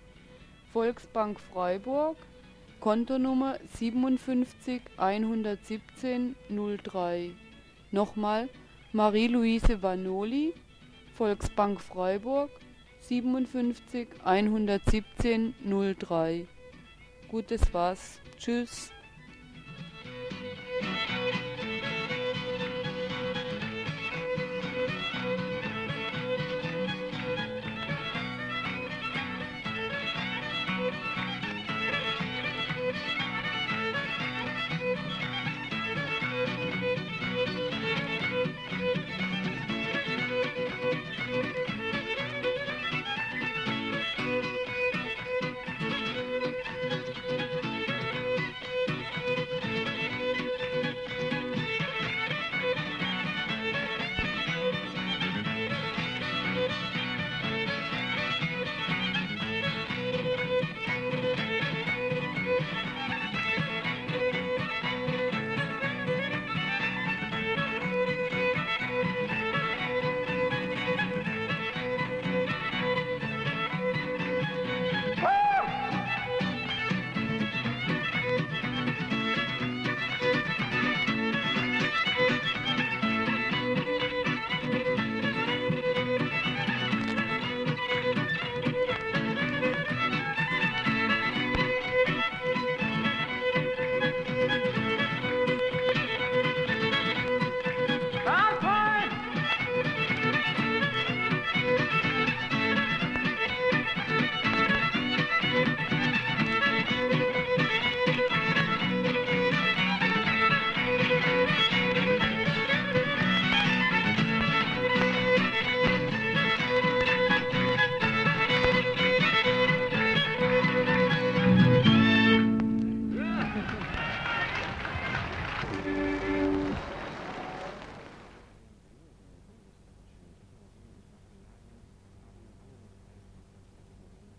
[0.73, 2.17] Volksbank Freiburg,
[2.79, 7.31] Kontonummer 57 117 03.
[7.91, 8.49] Nochmal
[8.93, 10.53] Marie-Louise Vanoli,
[11.17, 12.49] Volksbank Freiburg,
[13.01, 15.53] 57 117
[15.99, 16.47] 03.
[17.27, 18.19] Gut, war's.
[18.37, 18.91] Tschüss.